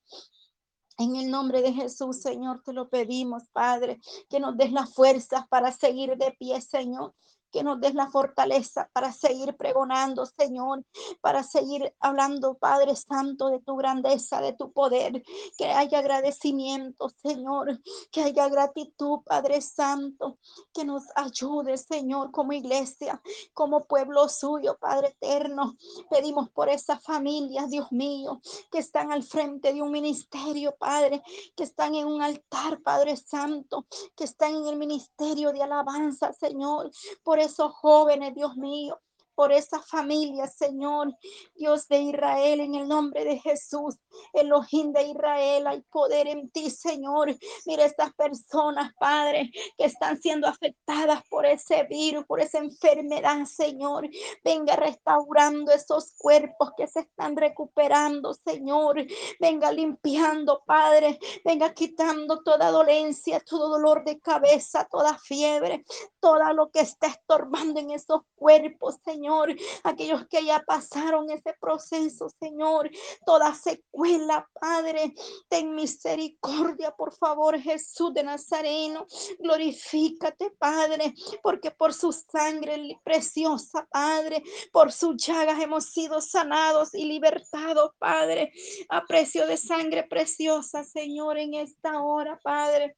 En 0.98 1.16
el 1.16 1.32
nombre 1.32 1.62
de 1.62 1.74
Jesús, 1.74 2.22
Señor, 2.22 2.62
te 2.64 2.72
lo 2.72 2.90
pedimos, 2.90 3.44
Padre, 3.52 4.00
que 4.30 4.40
nos 4.40 4.56
des 4.56 4.72
las 4.72 4.94
fuerzas 4.94 5.48
para 5.48 5.72
seguir 5.72 6.16
de 6.18 6.32
pie, 6.38 6.62
Señor 6.62 7.16
que 7.54 7.64
nos 7.64 7.80
des 7.80 7.94
la 7.94 8.10
fortaleza 8.10 8.90
para 8.94 9.14
seguir 9.14 9.56
pregonando, 9.56 10.26
Señor, 10.26 10.84
para 11.22 11.44
seguir 11.44 11.94
hablando, 12.00 12.56
Padre 12.56 12.96
Santo, 12.96 13.50
de 13.50 13.60
tu 13.60 13.76
grandeza, 13.76 14.42
de 14.42 14.54
tu 14.54 14.74
poder, 14.74 15.24
que 15.56 15.68
haya 15.68 16.00
agradecimiento, 16.00 17.10
Señor, 17.22 17.80
que 18.12 18.24
haya 18.24 18.50
gratitud, 18.50 19.20
Padre 19.24 19.62
Santo, 19.62 20.40
que 20.74 20.84
nos 20.84 21.04
ayude, 21.16 21.78
Señor, 21.78 22.32
como 22.32 22.54
iglesia, 22.54 23.22
como 23.54 23.86
pueblo 23.86 24.28
suyo, 24.30 24.78
Padre 24.80 25.10
eterno. 25.10 25.76
Pedimos 26.10 26.50
por 26.50 26.70
esas 26.70 27.04
familias, 27.04 27.70
Dios 27.70 27.92
mío, 27.92 28.42
que 28.72 28.80
están 28.80 29.12
al 29.12 29.22
frente 29.22 29.74
de 29.74 29.82
un 29.84 29.92
ministerio, 29.92 30.76
Padre, 30.76 31.22
que 31.56 31.64
están 31.64 31.94
en 31.94 32.08
un 32.08 32.24
altar, 32.24 32.82
Padre 32.82 33.16
Santo, 33.16 33.86
que 34.16 34.24
están 34.24 34.56
en 34.56 34.68
el 34.68 34.78
ministerio 34.78 35.52
de 35.52 35.62
alabanza, 35.62 36.34
Señor, 36.34 36.90
por 37.24 37.43
esos 37.44 37.72
jóvenes, 37.74 38.34
Dios 38.34 38.56
mío, 38.56 39.00
por 39.36 39.52
esa 39.52 39.82
familia, 39.82 40.48
Señor, 40.48 41.16
Dios 41.56 41.88
de 41.88 42.00
Israel, 42.00 42.60
en 42.60 42.76
el 42.76 42.88
nombre 42.88 43.26
de 43.26 43.40
Jesús, 43.40 43.96
Elohim 44.34 44.92
de 44.92 45.04
Israel, 45.04 45.68
hay 45.68 45.82
poder 45.84 46.28
en 46.28 46.50
ti, 46.52 46.70
Señor. 46.70 47.36
Mira 47.66 47.86
estas 47.86 48.14
personas, 48.14 48.94
Padre, 49.00 49.52
que 49.78 49.86
están 49.86 50.22
siendo 50.22 50.48
afectadas 50.48 51.22
por 51.30 51.46
ese 51.46 51.84
virus, 51.84 52.26
por 52.26 52.40
esa 52.40 52.60
enfermedad, 52.60 53.46
Señor. 53.46 54.08
Venga 54.44 54.76
restaurando 54.76 55.72
esos 55.72 56.14
cuerpos 56.18 56.72
que 56.78 56.88
se 56.88 57.02
están 57.02 57.36
recuperando, 57.36 58.34
Señor. 58.34 59.06
Venga 59.40 59.72
limpiando, 59.72 60.64
Padre. 60.66 61.20
Venga 61.44 61.74
quitando 61.74 62.44
toda 62.44 62.72
dolencia, 62.72 63.40
todo 63.40 63.70
dolor 63.70 64.04
de 64.04 64.20
cabeza, 64.20 64.88
toda 64.92 65.18
fiebre, 65.18 65.84
todo 66.20 66.34
lo 66.54 66.70
que 66.72 66.82
está 66.82 67.08
estorbando 67.08 67.80
en 67.80 67.92
esos 67.92 68.22
cuerpos, 68.36 68.98
Señor. 69.04 69.23
Señor, 69.24 69.56
aquellos 69.86 70.28
que 70.28 70.44
ya 70.44 70.60
pasaron 70.68 71.30
ese 71.30 71.56
proceso, 71.58 72.28
Señor, 72.42 72.92
toda 73.26 73.56
secuela, 73.56 74.46
Padre, 74.60 75.14
ten 75.48 75.74
misericordia, 75.74 76.92
por 76.92 77.14
favor, 77.14 77.58
Jesús 77.58 78.14
de 78.14 78.24
Nazareno, 78.24 79.06
glorifícate, 79.40 80.52
Padre, 80.60 81.14
porque 81.42 81.72
por 81.72 81.94
su 81.94 82.12
sangre 82.12 83.00
preciosa, 83.06 83.88
Padre, 83.90 84.44
por 84.74 84.92
sus 84.92 85.16
llagas 85.16 85.62
hemos 85.62 85.86
sido 85.86 86.20
sanados 86.20 86.94
y 86.94 87.06
libertados, 87.06 87.92
Padre, 88.00 88.52
a 88.90 89.06
precio 89.06 89.48
de 89.48 89.56
sangre 89.56 90.04
preciosa, 90.04 90.84
Señor, 90.84 91.38
en 91.38 91.54
esta 91.54 92.02
hora, 92.02 92.38
Padre. 92.44 92.98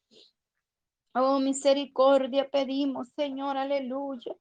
Oh, 1.14 1.40
misericordia 1.40 2.50
pedimos, 2.50 3.10
Señor, 3.16 3.58
aleluya 3.58 4.36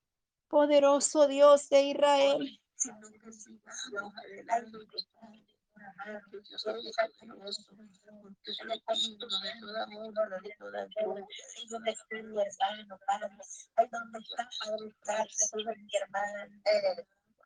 poderoso 0.48 1.26
Dios 1.26 1.68
de 1.68 1.82
Israel. 1.82 2.38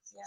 Toda 0.08 0.24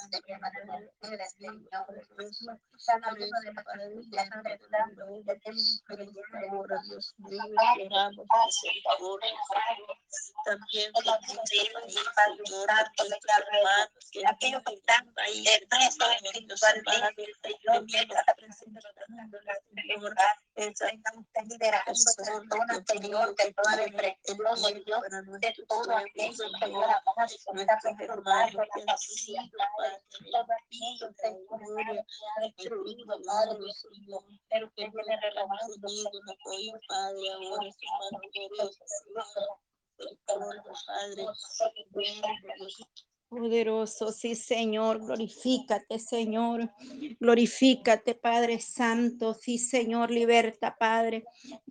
toda 8.97 9.21
también 10.45 10.91
que 14.63 14.73
están 14.73 15.13
ahí, 15.17 15.43
Señor, 17.41 17.83
mientras 17.85 18.25
la 18.27 18.33
de 20.55 20.65
liderando 21.45 21.93
todo 25.67 25.83
Padre, 29.77 30.01
Señor, 30.09 31.15
nuestro 32.39 32.75
hijo, 32.87 33.13
Padre, 33.25 33.73
Señor, 33.73 34.23
pero 34.49 34.71
que 34.75 34.83
apoyo, 36.31 36.73
Padre, 36.87 37.25
ahora, 37.33 37.67
hermano, 37.67 38.19
glorioso, 38.33 38.83
Padre, 40.85 41.25
Poderoso, 43.31 44.11
sí, 44.11 44.35
Señor, 44.35 44.99
glorifícate, 45.05 45.99
Señor, 45.99 46.69
glorifícate, 47.17 48.13
Padre 48.13 48.59
Santo, 48.59 49.33
sí, 49.33 49.57
Señor, 49.57 50.11
liberta, 50.11 50.75
Padre, 50.77 51.23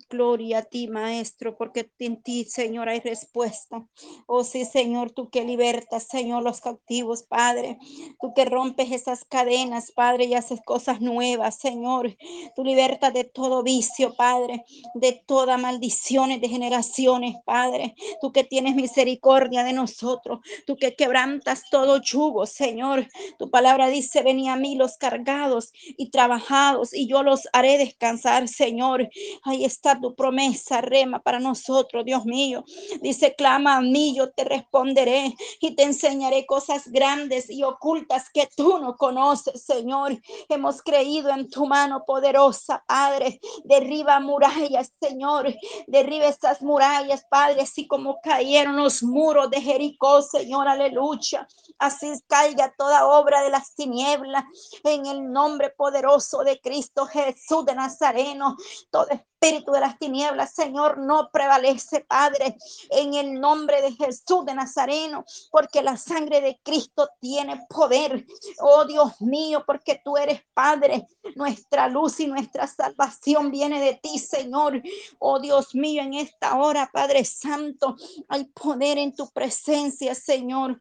gloria 0.08 0.60
a 0.60 0.62
ti, 0.62 0.88
Maestro, 0.88 1.58
porque 1.58 1.90
en 1.98 2.22
ti, 2.22 2.44
Señor, 2.46 2.88
hay 2.88 3.00
respuesta. 3.00 3.86
Oh, 4.26 4.42
sí, 4.42 4.64
Señor, 4.64 5.10
tú 5.10 5.28
que 5.28 5.44
libertas, 5.44 6.04
Señor, 6.04 6.44
los 6.44 6.62
cautivos, 6.62 7.24
Padre, 7.24 7.76
tú 8.18 8.32
que 8.32 8.46
rompes 8.46 8.90
esas 8.90 9.26
cadenas, 9.26 9.92
Padre, 9.92 10.24
y 10.24 10.34
haces 10.34 10.62
cosas 10.64 11.02
nuevas, 11.02 11.56
Señor, 11.56 12.16
tú 12.56 12.64
libertas 12.64 13.12
de 13.12 13.24
todo 13.24 13.62
vicio, 13.62 14.14
Padre, 14.14 14.64
de 14.94 15.12
toda 15.26 15.58
maldiciones 15.58 16.40
de 16.40 16.48
generaciones, 16.48 17.36
Padre, 17.44 17.94
tú 18.22 18.32
que 18.32 18.44
tienes 18.44 18.74
misericordia 18.76 19.62
de 19.62 19.74
nosotros, 19.74 20.40
tú 20.66 20.76
que 20.78 20.96
quebrantas 20.96 21.49
todo 21.70 22.00
yugo, 22.00 22.46
Señor. 22.46 23.06
Tu 23.38 23.50
palabra 23.50 23.88
dice, 23.88 24.22
ven 24.22 24.48
a 24.48 24.56
mí 24.56 24.76
los 24.76 24.96
cargados 24.96 25.72
y 25.96 26.10
trabajados 26.10 26.94
y 26.94 27.06
yo 27.06 27.22
los 27.22 27.48
haré 27.52 27.78
descansar, 27.78 28.48
Señor. 28.48 29.08
Ahí 29.42 29.64
está 29.64 30.00
tu 30.00 30.14
promesa, 30.14 30.80
rema 30.80 31.20
para 31.20 31.40
nosotros, 31.40 32.04
Dios 32.04 32.24
mío. 32.24 32.64
Dice, 33.00 33.34
clama 33.34 33.76
a 33.76 33.80
mí, 33.80 34.14
yo 34.16 34.30
te 34.30 34.44
responderé 34.44 35.34
y 35.60 35.74
te 35.74 35.82
enseñaré 35.82 36.46
cosas 36.46 36.88
grandes 36.88 37.50
y 37.50 37.62
ocultas 37.62 38.30
que 38.32 38.48
tú 38.56 38.78
no 38.78 38.96
conoces, 38.96 39.62
Señor. 39.62 40.18
Hemos 40.48 40.82
creído 40.82 41.30
en 41.30 41.48
tu 41.50 41.66
mano 41.66 42.04
poderosa, 42.06 42.82
Padre. 42.86 43.40
Derriba 43.64 44.20
murallas, 44.20 44.92
Señor. 45.00 45.54
Derriba 45.86 46.26
estas 46.26 46.62
murallas, 46.62 47.24
Padre, 47.30 47.62
así 47.62 47.86
como 47.86 48.20
cayeron 48.20 48.76
los 48.76 49.02
muros 49.02 49.50
de 49.50 49.60
Jericó, 49.60 50.22
Señor. 50.22 50.68
Aleluya. 50.68 51.39
Así 51.78 52.12
caiga 52.26 52.74
toda 52.76 53.06
obra 53.06 53.42
de 53.42 53.50
las 53.50 53.74
tinieblas 53.74 54.44
en 54.84 55.06
el 55.06 55.30
nombre 55.30 55.70
poderoso 55.70 56.44
de 56.44 56.60
Cristo 56.60 57.06
Jesús 57.06 57.64
de 57.64 57.74
Nazareno. 57.74 58.56
Todo 58.90 59.06
espíritu 59.40 59.72
de 59.72 59.80
las 59.80 59.98
tinieblas, 59.98 60.52
Señor, 60.52 60.98
no 60.98 61.30
prevalece, 61.32 62.00
Padre, 62.00 62.58
en 62.90 63.14
el 63.14 63.40
nombre 63.40 63.80
de 63.80 63.92
Jesús 63.92 64.44
de 64.44 64.54
Nazareno, 64.54 65.24
porque 65.50 65.82
la 65.82 65.96
sangre 65.96 66.42
de 66.42 66.60
Cristo 66.62 67.08
tiene 67.20 67.66
poder. 67.70 68.26
Oh 68.58 68.84
Dios 68.84 69.18
mío, 69.20 69.64
porque 69.66 70.00
tú 70.04 70.18
eres 70.18 70.42
Padre, 70.52 71.06
nuestra 71.36 71.88
luz 71.88 72.20
y 72.20 72.26
nuestra 72.26 72.66
salvación 72.66 73.50
viene 73.50 73.80
de 73.80 73.94
ti, 73.94 74.18
Señor. 74.18 74.82
Oh 75.18 75.40
Dios 75.40 75.74
mío, 75.74 76.02
en 76.02 76.14
esta 76.14 76.58
hora, 76.58 76.90
Padre 76.92 77.24
Santo, 77.24 77.96
hay 78.28 78.44
poder 78.44 78.98
en 78.98 79.14
tu 79.14 79.26
presencia, 79.30 80.14
Señor 80.14 80.80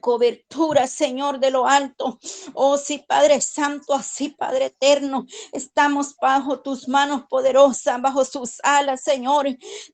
cobertura, 0.00 0.86
Señor, 0.86 1.40
de 1.40 1.50
lo 1.50 1.66
alto. 1.66 2.18
Oh, 2.54 2.76
sí, 2.76 3.04
Padre 3.06 3.40
Santo, 3.40 3.94
así, 3.94 4.30
Padre 4.30 4.66
Eterno, 4.66 5.26
estamos 5.52 6.16
bajo 6.20 6.60
tus 6.60 6.88
manos 6.88 7.24
poderosas, 7.28 8.00
bajo 8.00 8.24
sus 8.24 8.60
alas, 8.62 9.02
Señor. 9.02 9.46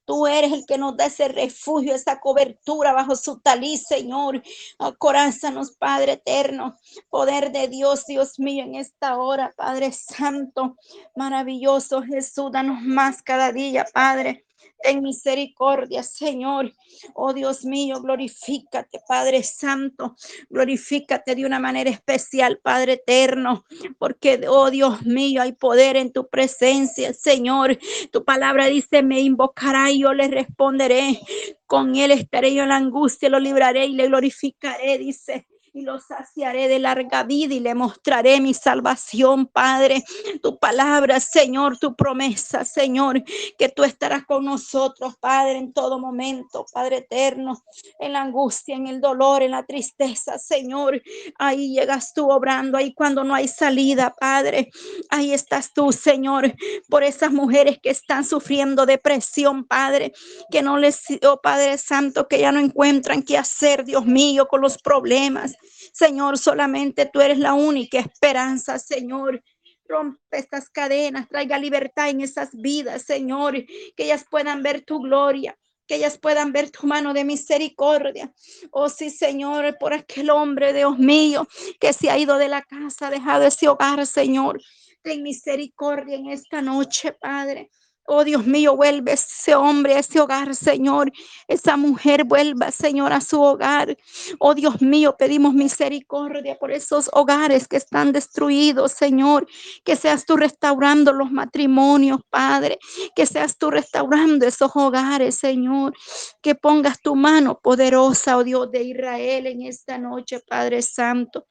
Tú 0.05 0.27
eres 0.27 0.53
el 0.53 0.67
que 0.67 0.79
nos 0.79 0.97
da 0.97 1.07
ese 1.07 1.29
refugio, 1.29 1.95
esa 1.95 2.21
cobertura 2.21 2.93
bajo 2.93 3.17
su 3.17 3.41
taliz, 3.41 3.85
Señor. 3.87 4.43
Oh, 4.79 4.95
corázanos, 4.97 5.73
Padre 5.73 6.13
Eterno, 6.13 6.77
poder 7.11 7.53
de 7.53 7.69
Dios, 7.69 8.07
Dios 8.07 8.39
mío, 8.39 8.65
en 8.65 8.75
esta 8.75 9.17
hora, 9.19 9.53
Padre 9.57 9.93
Santo, 9.93 10.77
maravilloso 11.15 12.03
Jesús, 12.03 12.51
danos 12.53 12.83
más 12.83 13.23
cada 13.23 13.53
día, 13.53 13.87
Padre 13.93 14.45
en 14.85 15.03
misericordia, 15.03 16.03
Señor. 16.03 16.73
Oh 17.15 17.33
Dios 17.33 17.65
mío, 17.65 18.01
glorifícate, 18.01 19.01
Padre 19.07 19.43
Santo. 19.43 20.17
Glorifícate 20.49 21.35
de 21.35 21.45
una 21.45 21.59
manera 21.59 21.91
especial, 21.91 22.61
Padre 22.63 22.95
eterno, 22.95 23.65
porque, 23.99 24.47
oh 24.49 24.71
Dios 24.71 25.05
mío, 25.05 25.43
hay 25.43 25.53
poder 25.53 25.97
en 25.97 26.13
tu 26.13 26.29
presencia, 26.29 27.13
Señor. 27.13 27.79
Tu 28.13 28.25
palabra 28.25 28.67
dice, 28.67 29.03
me 29.03 29.21
invocará 29.21 29.91
y 29.91 30.01
yo 30.01 30.13
le 30.13 30.29
responderé. 30.29 31.21
Con 31.67 31.97
él 31.97 32.11
estaré 32.11 32.55
yo 32.55 32.63
en 32.63 32.69
la 32.69 32.77
angustia, 32.77 33.29
lo 33.29 33.41
libraré 33.41 33.87
y 33.87 33.95
le 33.95 34.07
glorificaré, 34.07 34.99
dice 34.99 35.47
y 35.77 35.83
lo 35.83 35.99
saciaré 35.99 36.69
de 36.69 36.79
larga 36.79 37.25
vida 37.25 37.53
y 37.53 37.59
le 37.59 37.75
mostraré 37.75 38.41
mi 38.41 38.55
salvación, 38.55 39.47
Padre. 39.47 40.05
Tu 40.41 40.57
palabra, 40.57 41.19
Señor, 41.19 41.79
tu 41.79 41.97
promesa, 41.97 42.65
Señor, 42.65 43.25
que 43.59 43.69
tú 43.69 43.83
estarás 43.83 44.25
con 44.25 44.45
nosotros, 44.45 45.17
Padre, 45.19 45.59
en 45.59 45.73
todo 45.73 45.99
momento, 45.99 46.65
Padre 46.73 46.99
eterno, 46.99 47.61
en 47.99 48.13
la 48.13 48.23
angustia, 48.23 48.77
en 48.77 48.87
el 48.87 49.01
dolor, 49.01 49.43
en 49.43 49.51
la 49.51 49.65
tristeza, 49.65 50.39
Señor. 50.39 51.03
Ahí 51.41 51.75
llegas 51.75 52.15
tú 52.15 52.31
obrando, 52.31 52.79
ahí 52.79 52.95
cuando 52.95 53.25
no 53.25 53.35
hay 53.35 53.49
salida, 53.49 54.15
Padre. 54.15 54.71
Ahí 55.11 55.33
estás 55.33 55.73
tú, 55.73 55.91
Señor, 55.91 56.55
por 56.89 57.03
esas 57.03 57.33
mujeres 57.33 57.81
que 57.83 57.91
están 57.91 58.25
sufriendo 58.25 58.87
depresión, 58.87 59.65
Padre, 59.65 60.13
que 60.53 60.63
no 60.63 60.79
les, 60.79 61.03
oh 61.27 61.41
Padre 61.41 61.79
Santo, 61.79 62.29
que 62.29 62.39
ya 62.39 62.53
no 62.53 62.61
encuentran 62.61 63.25
qué 63.25 63.37
hacer, 63.37 63.85
Dios 63.85 64.07
mío, 64.07 64.47
con 64.47 64.61
los 64.61 64.79
problemas. 64.79 65.57
Señor, 65.95 66.39
solamente 66.39 67.07
tú 67.07 67.21
eres 67.21 67.39
la 67.39 67.53
única 67.53 68.01
esperanza, 68.01 68.81
Señor. 68.81 69.41
Rompe 69.87 70.19
estas 70.39 70.69
cadenas, 70.69 71.29
traiga 71.29 71.57
libertad 71.57 72.09
en 72.09 72.21
esas 72.21 72.51
vidas, 72.53 73.03
Señor, 73.03 73.55
que 73.97 74.05
ellas 74.05 74.25
puedan 74.29 74.65
ver 74.65 74.85
tu 74.85 74.99
gloria, 74.99 75.57
que 75.87 75.95
ellas 75.95 76.19
puedan 76.19 76.51
ver 76.51 76.71
tu 76.71 76.89
mano 76.89 77.15
de 77.15 77.25
misericordia. 77.25 78.33
Oh 78.73 78.89
sí, 78.89 79.09
Señor, 79.09 79.79
por 79.79 79.95
aquel 79.95 80.31
hombre, 80.31 80.73
Dios 80.73 80.99
mío, 80.99 81.47
que 81.79 81.93
se 81.93 82.11
ha 82.11 82.19
ido 82.19 82.39
de 82.39 82.49
la 82.49 82.63
casa, 82.63 83.07
ha 83.07 83.11
dejado 83.11 83.45
ese 83.45 83.69
hogar, 83.69 84.05
Señor. 84.05 84.61
Ten 85.01 85.23
misericordia 85.23 86.17
en 86.17 86.27
esta 86.27 86.61
noche, 86.61 87.13
Padre. 87.13 87.71
Oh 88.07 88.23
Dios 88.23 88.47
mío, 88.47 88.77
vuelve 88.77 89.13
ese 89.13 89.55
hombre 89.55 89.95
a 89.95 90.01
ese 90.01 90.21
hogar, 90.21 90.55
Señor. 90.55 91.11
Esa 91.49 91.79
mujer 91.79 92.25
vuelva, 92.25 92.71
Señor, 92.71 93.15
a 93.15 93.23
su 93.23 93.41
hogar. 93.41 93.97
Oh 94.39 94.55
Dios 94.55 94.83
mío, 94.83 95.17
pedimos 95.17 95.55
misericordia 95.55 96.59
por 96.59 96.71
esos 96.71 97.09
hogares 97.15 97.67
que 97.67 97.79
están 97.79 98.13
destruidos, 98.13 98.93
Señor. 98.93 99.47
Que 99.85 99.97
seas 99.97 100.27
tú 100.27 100.37
restaurando 100.37 101.15
los 101.15 101.31
matrimonios, 101.31 102.21
Padre. 102.29 102.79
Que 103.17 103.25
seas 103.25 103.57
tú 103.57 103.71
restaurando 103.71 104.47
esos 104.47 104.71
hogares, 104.75 105.37
Señor. 105.37 105.95
Que 106.43 106.55
pongas 106.55 107.01
tu 107.01 107.15
mano 107.15 107.59
poderosa, 107.59 108.37
oh 108.37 108.45
Dios 108.45 108.71
de 108.71 108.83
Israel, 108.83 109.47
en 109.47 109.63
esta 109.63 109.97
noche, 109.97 110.41
Padre 110.41 110.83
Santo. 110.83 111.47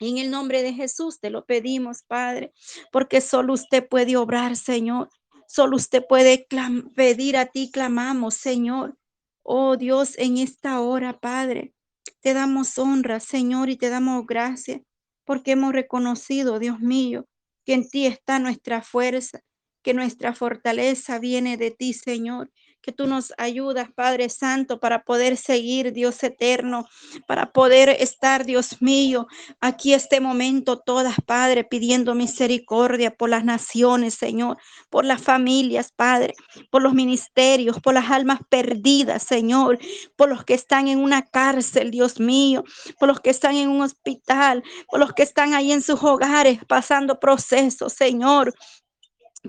En 0.00 0.18
el 0.18 0.30
nombre 0.30 0.62
de 0.62 0.72
Jesús 0.72 1.20
te 1.20 1.30
lo 1.30 1.46
pedimos, 1.46 2.02
Padre, 2.02 2.52
porque 2.90 3.20
solo 3.20 3.52
usted 3.52 3.86
puede 3.88 4.16
obrar, 4.16 4.56
Señor. 4.56 5.08
Solo 5.54 5.76
usted 5.76 6.04
puede 6.08 6.48
pedir 6.96 7.36
a 7.36 7.46
ti, 7.46 7.70
clamamos, 7.70 8.34
Señor. 8.34 8.98
Oh 9.44 9.76
Dios, 9.76 10.18
en 10.18 10.38
esta 10.38 10.80
hora, 10.80 11.20
Padre, 11.20 11.74
te 12.22 12.34
damos 12.34 12.76
honra, 12.76 13.20
Señor, 13.20 13.70
y 13.70 13.76
te 13.76 13.88
damos 13.88 14.26
gracias, 14.26 14.82
porque 15.24 15.52
hemos 15.52 15.72
reconocido, 15.72 16.58
Dios 16.58 16.80
mío, 16.80 17.28
que 17.64 17.74
en 17.74 17.88
ti 17.88 18.04
está 18.04 18.40
nuestra 18.40 18.82
fuerza, 18.82 19.42
que 19.84 19.94
nuestra 19.94 20.34
fortaleza 20.34 21.20
viene 21.20 21.56
de 21.56 21.70
ti, 21.70 21.92
Señor, 21.92 22.50
que 22.84 22.92
tú 22.92 23.06
nos 23.06 23.32
ayudas, 23.38 23.88
Padre 23.94 24.28
Santo, 24.28 24.78
para 24.78 25.04
poder 25.04 25.38
seguir, 25.38 25.92
Dios 25.92 26.22
eterno, 26.22 26.86
para 27.26 27.50
poder 27.50 27.88
estar, 27.88 28.44
Dios 28.44 28.82
mío, 28.82 29.26
aquí 29.60 29.94
este 29.94 30.20
momento 30.20 30.78
todas, 30.78 31.16
Padre, 31.24 31.64
pidiendo 31.64 32.14
misericordia 32.14 33.10
por 33.10 33.30
las 33.30 33.44
naciones, 33.44 34.14
Señor, 34.14 34.58
por 34.90 35.06
las 35.06 35.22
familias, 35.22 35.92
Padre, 35.96 36.34
por 36.70 36.82
los 36.82 36.92
ministerios, 36.92 37.80
por 37.80 37.94
las 37.94 38.10
almas 38.10 38.40
perdidas, 38.50 39.22
Señor, 39.22 39.78
por 40.14 40.28
los 40.28 40.44
que 40.44 40.52
están 40.52 40.86
en 40.88 40.98
una 40.98 41.22
cárcel, 41.22 41.90
Dios 41.90 42.20
mío, 42.20 42.64
por 42.98 43.08
los 43.08 43.20
que 43.20 43.30
están 43.30 43.56
en 43.56 43.70
un 43.70 43.80
hospital, 43.80 44.62
por 44.90 45.00
los 45.00 45.14
que 45.14 45.22
están 45.22 45.54
ahí 45.54 45.72
en 45.72 45.80
sus 45.80 46.02
hogares 46.02 46.60
pasando 46.68 47.18
procesos, 47.18 47.94
Señor 47.94 48.54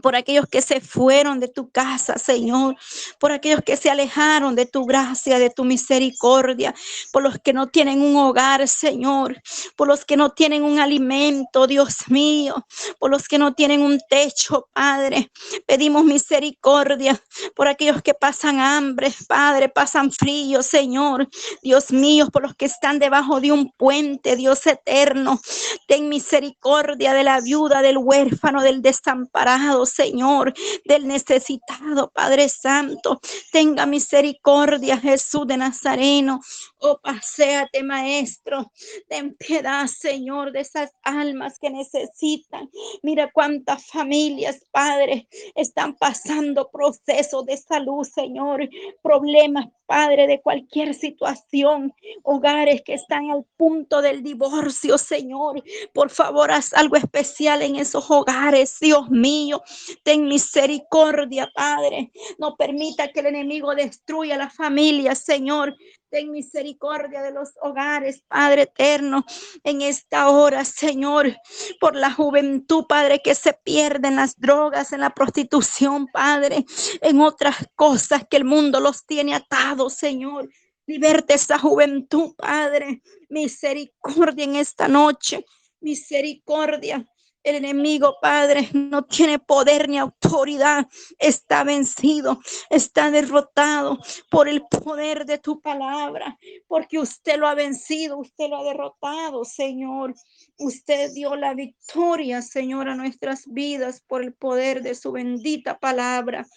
por 0.02 0.16
aquellos 0.16 0.48
que 0.48 0.62
se 0.62 0.82
fueron 0.82 1.40
de 1.40 1.48
tu 1.48 1.70
casa, 1.70 2.18
Señor, 2.18 2.76
por 3.20 3.32
aquellos 3.32 3.62
que 3.64 3.78
se 3.78 3.90
alejaron 3.90 4.56
de 4.56 4.66
tu 4.66 4.86
gracia, 4.86 5.40
de 5.40 5.50
tu 5.50 5.64
misericordia, 5.64 6.74
por 7.12 7.24
los 7.24 7.40
que 7.40 7.54
no 7.54 7.68
tienen 7.68 8.02
un 8.02 8.16
hogar, 8.18 8.68
Señor, 8.68 9.42
por 9.76 9.88
los 9.88 10.06
que 10.06 10.18
no 10.18 10.32
tienen 10.32 10.64
un 10.64 10.80
alimento, 10.80 11.68
Dios 11.68 12.08
mío, 12.08 12.66
por 13.00 13.10
los 13.10 13.28
que 13.28 13.38
no 13.38 13.54
tienen 13.54 13.82
un 13.82 14.00
techo, 14.10 14.68
Padre. 14.74 15.32
Pedimos 15.66 16.04
misericordia 16.04 17.22
por 17.56 17.68
aquellos 17.68 18.02
que 18.02 18.14
pasan 18.14 18.60
hambre, 18.60 19.14
Padre, 19.28 19.70
pasan 19.70 20.12
frío, 20.12 20.62
Señor, 20.62 21.28
Dios 21.62 21.92
mío, 21.92 22.28
por 22.32 22.44
los 22.44 22.56
que 22.56 22.66
están 22.66 23.00
debajo 23.00 23.40
de 23.40 23.52
un 23.52 23.72
puente, 23.72 24.36
Dios 24.36 24.66
eterno. 24.68 25.40
Ten 25.88 26.10
misericordia 26.10 27.14
de 27.14 27.24
la 27.24 27.42
viuda, 27.42 27.82
del 27.82 27.98
huérfano, 27.98 28.62
del 28.62 28.82
desamparado, 28.82 29.85
Señor, 29.86 30.54
del 30.86 31.08
necesitado, 31.08 32.12
Padre 32.12 32.50
Santo. 32.50 33.20
Tenga 33.52 33.86
misericordia, 33.86 34.98
Jesús 34.98 35.48
de 35.48 35.58
Nazareno. 35.58 36.42
Oh, 36.78 37.00
paséate, 37.02 37.84
Maestro. 37.84 38.72
Ten 39.08 39.36
piedad, 39.36 39.88
Señor, 39.88 40.52
de 40.52 40.62
esas 40.62 40.92
almas 41.04 41.58
que 41.60 41.70
necesitan. 41.70 42.70
Mira 43.02 43.32
cuántas 43.32 43.86
familias, 43.88 44.60
Padre, 44.72 45.28
están 45.56 45.96
pasando 45.96 46.70
procesos 46.70 47.46
de 47.46 47.58
salud, 47.58 48.04
Señor. 48.04 48.68
Problemas, 49.02 49.68
Padre, 49.86 50.28
de 50.28 50.42
cualquier 50.42 50.94
situación. 50.94 51.94
Hogares 52.24 52.82
que 52.84 52.94
están 52.94 53.32
al 53.32 53.46
punto 53.58 54.02
del 54.02 54.24
divorcio, 54.24 54.98
Señor. 54.98 55.64
Por 55.94 56.10
favor, 56.10 56.52
haz 56.52 56.74
algo 56.74 56.96
especial 56.96 57.62
en 57.62 57.76
esos 57.76 58.10
hogares, 58.10 58.78
Dios 58.80 59.10
mío. 59.10 59.62
Ten 60.04 60.28
misericordia, 60.28 61.50
Padre. 61.54 62.12
No 62.38 62.56
permita 62.56 63.12
que 63.12 63.22
el 63.22 63.28
enemigo 63.28 63.76
destruya 63.76 64.38
la 64.38 64.50
familia, 64.50 65.16
Señor. 65.16 65.76
Ten 66.10 66.32
misericordia 66.32 67.22
de 67.22 67.32
los 67.32 67.50
hogares, 67.62 68.24
Padre 68.28 68.64
eterno, 68.64 69.26
en 69.64 69.82
esta 69.82 70.30
hora, 70.30 70.64
Señor, 70.64 71.36
por 71.80 71.96
la 71.96 72.12
juventud, 72.12 72.86
Padre, 72.88 73.22
que 73.24 73.36
se 73.36 73.54
pierde 73.54 74.08
en 74.08 74.16
las 74.16 74.40
drogas, 74.40 74.94
en 74.94 75.02
la 75.02 75.10
prostitución, 75.10 76.08
Padre, 76.08 76.66
en 77.02 77.20
otras 77.20 77.56
cosas 77.76 78.24
que 78.30 78.38
el 78.38 78.46
mundo 78.46 78.80
los 78.80 79.06
tiene 79.06 79.36
atados, 79.36 79.96
Señor. 79.96 80.50
Liberte 80.88 81.34
esa 81.34 81.58
juventud, 81.58 82.36
Padre. 82.36 83.02
Misericordia 83.30 84.44
en 84.44 84.56
esta 84.56 84.88
noche. 84.88 85.44
Misericordia. 85.82 87.06
El 87.46 87.58
enemigo, 87.58 88.18
Padre, 88.20 88.70
no 88.74 89.06
tiene 89.06 89.38
poder 89.38 89.88
ni 89.88 90.00
autoridad. 90.00 90.88
Está 91.20 91.64
vencido, 91.64 92.40
está 92.72 93.12
derrotado 93.12 94.00
por 94.32 94.50
el 94.50 94.64
poder 94.64 95.28
de 95.28 95.38
tu 95.38 95.62
palabra, 95.62 96.40
porque 96.68 96.98
usted 96.98 97.38
lo 97.38 97.48
ha 97.48 97.54
vencido, 97.54 98.18
usted 98.18 98.50
lo 98.50 98.58
ha 98.58 98.64
derrotado, 98.64 99.46
Señor. 99.46 100.16
Usted 100.58 101.12
dio 101.14 101.36
la 101.36 101.54
victoria, 101.54 102.42
Señor, 102.42 102.90
a 102.90 102.96
nuestras 102.96 103.44
vidas 103.46 104.02
por 104.08 104.24
el 104.24 104.34
poder 104.34 104.82
de 104.82 104.96
su 104.96 105.12
bendita 105.12 105.78
palabra. 105.78 106.48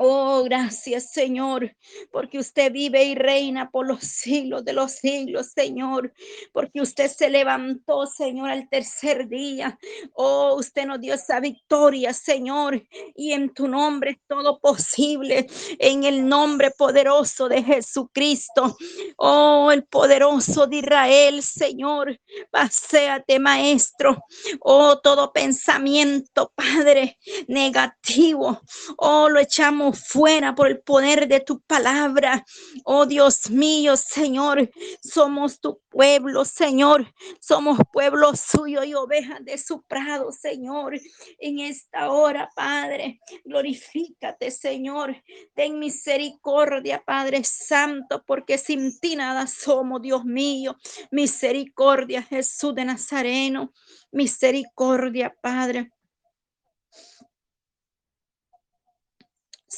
Oh, 0.00 0.44
gracias, 0.44 1.10
Señor, 1.10 1.74
porque 2.12 2.38
usted 2.38 2.70
vive 2.70 3.02
y 3.02 3.16
reina 3.16 3.68
por 3.68 3.84
los 3.84 4.04
siglos 4.04 4.64
de 4.64 4.72
los 4.72 4.92
siglos, 4.92 5.48
Señor, 5.52 6.12
porque 6.52 6.80
usted 6.80 7.10
se 7.10 7.28
levantó, 7.28 8.06
Señor, 8.06 8.48
al 8.50 8.68
tercer 8.68 9.26
día. 9.26 9.76
Oh, 10.14 10.54
usted 10.54 10.86
nos 10.86 11.00
dio 11.00 11.14
esa 11.14 11.40
victoria, 11.40 12.12
Señor, 12.12 12.80
y 13.16 13.32
en 13.32 13.52
tu 13.52 13.66
nombre 13.66 14.12
es 14.12 14.18
todo 14.28 14.60
posible, 14.60 15.48
en 15.80 16.04
el 16.04 16.28
nombre 16.28 16.70
poderoso 16.70 17.48
de 17.48 17.64
Jesucristo. 17.64 18.76
Oh, 19.16 19.72
el 19.72 19.82
poderoso 19.82 20.68
de 20.68 20.76
Israel, 20.76 21.42
Señor, 21.42 22.20
paséate, 22.52 23.40
Maestro. 23.40 24.22
Oh, 24.60 25.00
todo 25.00 25.32
pensamiento, 25.32 26.52
Padre, 26.54 27.18
negativo. 27.48 28.60
Oh, 28.96 29.28
lo 29.28 29.40
echamos 29.40 29.87
fuera 29.92 30.54
por 30.54 30.68
el 30.68 30.80
poder 30.80 31.28
de 31.28 31.40
tu 31.40 31.60
palabra. 31.60 32.44
Oh 32.84 33.06
Dios 33.06 33.50
mío, 33.50 33.96
Señor, 33.96 34.70
somos 35.02 35.60
tu 35.60 35.80
pueblo, 35.88 36.44
Señor. 36.44 37.06
Somos 37.40 37.78
pueblo 37.92 38.34
suyo 38.34 38.84
y 38.84 38.94
ovejas 38.94 39.44
de 39.44 39.58
su 39.58 39.82
prado, 39.82 40.32
Señor. 40.32 40.98
En 41.38 41.60
esta 41.60 42.10
hora, 42.10 42.48
Padre, 42.54 43.20
glorifícate, 43.44 44.50
Señor. 44.50 45.16
Ten 45.54 45.78
misericordia, 45.78 47.02
Padre 47.04 47.42
Santo, 47.44 48.22
porque 48.26 48.58
sin 48.58 48.98
ti 48.98 49.16
nada 49.16 49.46
somos, 49.46 50.02
Dios 50.02 50.24
mío. 50.24 50.76
Misericordia, 51.10 52.22
Jesús 52.22 52.74
de 52.74 52.84
Nazareno. 52.84 53.72
Misericordia, 54.10 55.34
Padre. 55.40 55.90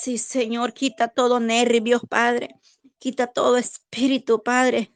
Sí, 0.02 0.16
Señor, 0.16 0.72
quita 0.72 1.08
todo 1.08 1.40
nervios, 1.40 2.00
Padre. 2.08 2.54
Quita 2.98 3.26
todo 3.26 3.58
espíritu, 3.58 4.42
Padre. 4.42 4.94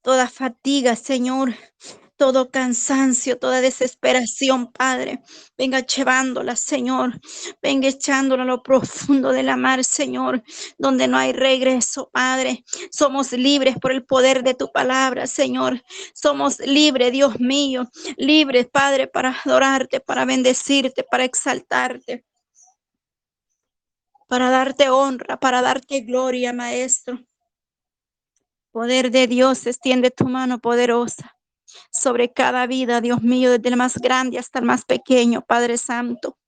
Toda 0.00 0.30
fatiga, 0.30 0.96
Señor. 0.96 1.54
Todo 2.16 2.50
cansancio, 2.50 3.38
toda 3.38 3.60
desesperación, 3.60 4.72
Padre. 4.72 5.20
Venga 5.58 5.80
llevándola, 5.80 6.56
Señor. 6.56 7.20
Venga 7.60 7.88
echándola 7.88 8.44
a 8.44 8.46
lo 8.46 8.62
profundo 8.62 9.30
de 9.32 9.42
la 9.42 9.58
mar, 9.58 9.84
Señor, 9.84 10.42
donde 10.78 11.06
no 11.06 11.18
hay 11.18 11.34
regreso, 11.34 12.08
Padre. 12.10 12.64
Somos 12.90 13.32
libres 13.32 13.76
por 13.78 13.92
el 13.92 14.06
poder 14.06 14.42
de 14.42 14.54
tu 14.54 14.72
palabra, 14.72 15.26
Señor. 15.26 15.82
Somos 16.14 16.60
libres, 16.60 17.12
Dios 17.12 17.38
mío. 17.40 17.90
Libres, 18.16 18.68
Padre, 18.72 19.06
para 19.06 19.38
adorarte, 19.44 20.00
para 20.00 20.24
bendecirte, 20.24 21.04
para 21.04 21.24
exaltarte 21.24 22.24
para 24.30 24.48
darte 24.48 24.88
honra, 24.90 25.38
para 25.38 25.60
darte 25.60 26.02
gloria, 26.02 26.52
Maestro. 26.52 27.18
Poder 28.70 29.10
de 29.10 29.26
Dios, 29.26 29.66
extiende 29.66 30.12
tu 30.12 30.24
mano 30.24 30.60
poderosa 30.60 31.36
sobre 31.90 32.32
cada 32.32 32.68
vida, 32.68 33.00
Dios 33.00 33.22
mío, 33.22 33.50
desde 33.50 33.70
el 33.70 33.76
más 33.76 33.98
grande 33.98 34.38
hasta 34.38 34.60
el 34.60 34.66
más 34.66 34.84
pequeño, 34.84 35.42
Padre 35.42 35.78
Santo. 35.78 36.38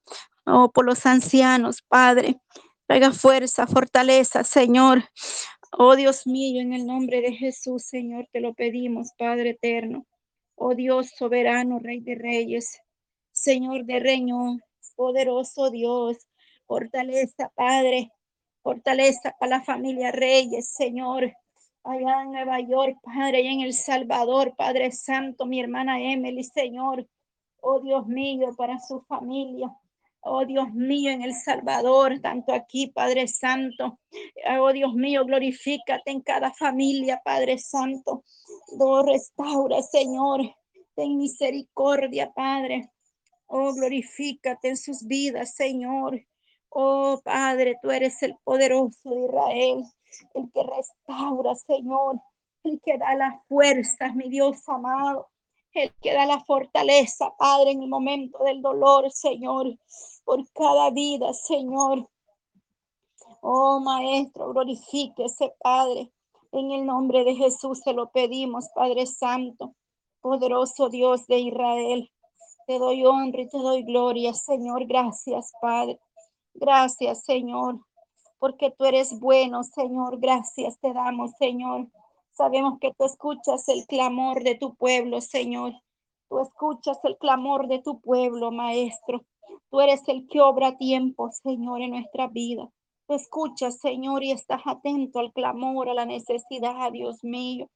Oh, 0.47 0.71
por 0.71 0.85
los 0.85 1.05
ancianos, 1.07 1.83
Padre. 1.83 2.41
Traiga 2.87 3.11
fuerza, 3.11 3.67
fortaleza, 3.67 4.45
Señor. 4.45 5.03
Oh 5.73 5.97
Dios 5.97 6.25
mío, 6.25 6.61
en 6.61 6.75
el 6.75 6.87
nombre 6.87 7.21
de 7.21 7.33
Jesús, 7.33 7.83
Señor, 7.83 8.29
te 8.31 8.39
lo 8.39 8.55
pedimos, 8.55 9.09
Padre 9.19 9.51
eterno. 9.51 10.07
Oh 10.55 10.77
Dios 10.77 11.11
soberano, 11.19 11.81
Rey 11.81 11.99
de 11.99 12.15
Reyes, 12.15 12.79
Señor 13.33 13.87
de 13.87 13.99
reino, 13.99 14.61
poderoso 14.95 15.71
Dios, 15.73 16.19
Fortaleza, 16.67 17.51
Padre. 17.55 18.11
Fortaleza 18.63 19.35
para 19.39 19.59
la 19.59 19.65
familia 19.65 20.13
Reyes, 20.13 20.73
Señor. 20.73 21.33
Allá 21.85 22.23
en 22.23 22.33
Nueva 22.33 22.61
York, 22.61 22.97
Padre, 23.03 23.41
y 23.43 23.49
en 23.49 23.61
El 23.63 23.75
Salvador, 23.75 24.55
Padre 24.57 24.93
Santo, 24.93 25.47
mi 25.47 25.61
hermana 25.61 26.01
Emily, 26.01 26.45
Señor. 26.45 27.09
Oh 27.61 27.81
Dios 27.81 28.07
mío, 28.07 28.55
para 28.57 28.79
su 28.79 29.01
familia. 29.03 29.75
Oh 30.21 30.45
Dios 30.47 30.73
mío, 30.73 31.11
en 31.11 31.23
El 31.23 31.35
Salvador, 31.35 32.21
tanto 32.21 32.53
aquí, 32.53 32.87
Padre 32.87 33.27
Santo. 33.27 33.99
Oh 34.61 34.73
Dios 34.73 34.95
mío, 34.95 35.25
glorifícate 35.25 36.13
en 36.13 36.21
cada 36.21 36.53
familia, 36.53 37.21
Padre 37.25 37.59
Santo. 37.59 38.23
Oh, 38.79 39.03
restaura, 39.03 39.83
Señor. 39.83 40.41
Ten 40.95 41.17
misericordia, 41.17 42.33
Padre. 42.33 42.91
Oh, 43.47 43.75
glorifícate 43.75 44.69
en 44.69 44.77
sus 44.77 45.05
vidas, 45.05 45.57
Señor. 45.57 46.23
Oh 46.75 47.21
Padre, 47.23 47.79
tú 47.83 47.91
eres 47.91 48.23
el 48.23 48.35
poderoso 48.45 49.11
de 49.11 49.27
Israel, 49.27 49.85
el 50.35 50.51
que 50.53 50.63
restaura, 50.63 51.55
Señor, 51.55 52.19
el 52.65 52.81
que 52.81 52.97
da 52.97 53.15
las 53.15 53.47
fuerzas, 53.47 54.15
mi 54.15 54.31
Dios 54.31 54.67
amado, 54.67 55.29
el 55.75 55.93
que 56.01 56.15
da 56.15 56.25
la 56.25 56.41
fortaleza, 56.41 57.35
Padre, 57.37 57.73
en 57.73 57.83
el 57.83 57.89
momento 57.91 58.43
del 58.45 58.63
dolor, 58.63 59.11
Señor, 59.11 59.67
por 60.25 60.51
cada 60.53 60.89
vida, 60.91 61.35
Señor. 61.35 62.09
Oh 63.43 63.79
Maestro, 63.81 64.53
glorifíquese, 64.55 65.55
Padre. 65.59 66.11
En 66.53 66.71
el 66.71 66.87
nombre 66.87 67.25
de 67.25 67.35
Jesús 67.35 67.81
se 67.81 67.93
lo 67.93 68.11
pedimos, 68.11 68.71
Padre 68.75 69.05
Santo, 69.05 69.75
poderoso 70.23 70.89
Dios 70.89 71.27
de 71.27 71.41
Israel. 71.41 72.11
Te 72.67 72.79
doy 72.79 73.05
honra 73.05 73.43
y 73.43 73.49
te 73.49 73.59
doy 73.59 73.83
gloria, 73.83 74.33
Señor. 74.33 74.87
Gracias, 74.87 75.53
Padre. 75.61 76.01
Gracias, 76.55 77.25
Señor, 77.25 77.81
porque 78.39 78.71
tú 78.71 78.85
eres 78.85 79.19
bueno, 79.19 79.63
Señor. 79.65 80.19
Gracias 80.19 80.79
te 80.81 80.93
damos, 80.93 81.33
Señor. 81.39 81.89
Sabemos 82.33 82.79
que 82.81 82.93
tú 82.95 83.05
escuchas 83.05 83.69
el 83.69 83.87
clamor 83.87 84.43
de 84.43 84.55
tu 84.55 84.75
pueblo, 84.75 85.21
Señor. 85.21 85.73
Tú 86.29 86.41
escuchas 86.41 86.99
el 87.05 87.19
clamor 87.19 87.69
de 87.69 87.81
tu 87.81 88.01
pueblo, 88.01 88.51
Maestro. 88.51 89.25
Tú 89.71 89.81
eres 89.81 90.07
el 90.09 90.27
que 90.29 90.41
obra 90.41 90.77
tiempo, 90.77 91.31
Señor, 91.31 91.83
en 91.83 91.91
nuestra 91.91 92.29
vida. 92.29 92.69
Tú 93.07 93.15
escuchas, 93.15 93.79
Señor, 93.79 94.23
y 94.23 94.31
estás 94.31 94.63
atento 94.65 95.19
al 95.19 95.33
clamor, 95.33 95.89
a 95.89 95.95
la 95.95 96.07
necesidad, 96.07 96.91
Dios 96.93 97.23
mío. 97.23 97.69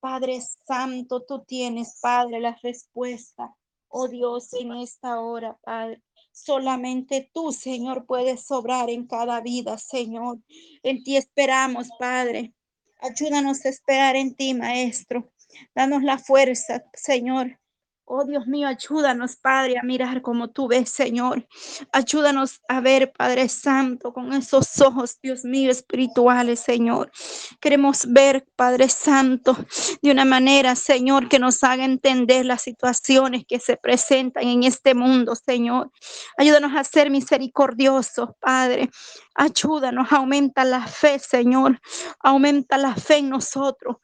Padre 0.00 0.40
Santo, 0.66 1.22
tú 1.22 1.42
tienes, 1.44 1.98
Padre, 2.00 2.40
la 2.40 2.56
respuesta. 2.62 3.56
Oh 3.88 4.08
Dios, 4.08 4.52
en 4.52 4.72
esta 4.72 5.20
hora, 5.20 5.56
Padre. 5.62 6.00
Solamente 6.36 7.30
tú, 7.32 7.50
Señor, 7.50 8.04
puedes 8.04 8.42
sobrar 8.42 8.90
en 8.90 9.06
cada 9.06 9.40
vida, 9.40 9.78
Señor. 9.78 10.38
En 10.82 11.02
ti 11.02 11.16
esperamos, 11.16 11.88
Padre. 11.98 12.52
Ayúdanos 13.00 13.64
a 13.64 13.70
esperar 13.70 14.16
en 14.16 14.34
ti, 14.34 14.52
Maestro. 14.52 15.32
Danos 15.74 16.02
la 16.02 16.18
fuerza, 16.18 16.84
Señor, 16.92 17.58
Oh 18.08 18.24
Dios 18.24 18.46
mío, 18.46 18.68
ayúdanos, 18.68 19.34
Padre, 19.34 19.80
a 19.80 19.82
mirar 19.82 20.22
como 20.22 20.48
tú 20.50 20.68
ves, 20.68 20.90
Señor. 20.90 21.44
Ayúdanos 21.90 22.60
a 22.68 22.80
ver, 22.80 23.12
Padre 23.12 23.48
Santo, 23.48 24.12
con 24.12 24.32
esos 24.32 24.80
ojos, 24.80 25.18
Dios 25.20 25.44
mío, 25.44 25.72
espirituales, 25.72 26.60
Señor. 26.60 27.10
Queremos 27.60 28.06
ver, 28.06 28.46
Padre 28.54 28.88
Santo, 28.90 29.56
de 30.02 30.12
una 30.12 30.24
manera, 30.24 30.76
Señor, 30.76 31.28
que 31.28 31.40
nos 31.40 31.64
haga 31.64 31.84
entender 31.84 32.46
las 32.46 32.62
situaciones 32.62 33.44
que 33.44 33.58
se 33.58 33.76
presentan 33.76 34.44
en 34.44 34.62
este 34.62 34.94
mundo, 34.94 35.34
Señor. 35.34 35.90
Ayúdanos 36.38 36.76
a 36.76 36.84
ser 36.84 37.10
misericordiosos, 37.10 38.28
Padre. 38.38 38.88
Ayúdanos, 39.34 40.12
aumenta 40.12 40.64
la 40.64 40.86
fe, 40.86 41.18
Señor. 41.18 41.80
Aumenta 42.20 42.78
la 42.78 42.94
fe 42.94 43.16
en 43.16 43.30
nosotros. 43.30 43.96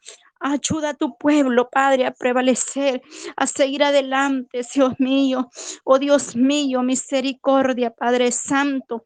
Ayuda 0.45 0.90
a 0.90 0.95
tu 0.95 1.16
pueblo, 1.16 1.70
Padre, 1.70 2.05
a 2.05 2.11
prevalecer, 2.11 3.01
a 3.36 3.47
seguir 3.47 3.84
adelante, 3.84 4.62
Dios 4.74 4.99
mío. 4.99 5.49
Oh 5.84 6.01
Dios 6.01 6.34
mío, 6.34 6.82
misericordia, 6.82 7.90
Padre 7.90 8.32
Santo. 8.32 9.05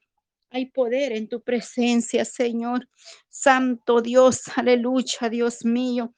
Hay 0.50 0.70
poder 0.70 1.12
en 1.12 1.28
tu 1.28 1.42
presencia, 1.42 2.24
Señor. 2.24 2.88
Santo 3.28 4.00
Dios, 4.00 4.44
aleluya, 4.56 5.28
Dios 5.30 5.64
mío. 5.64 6.14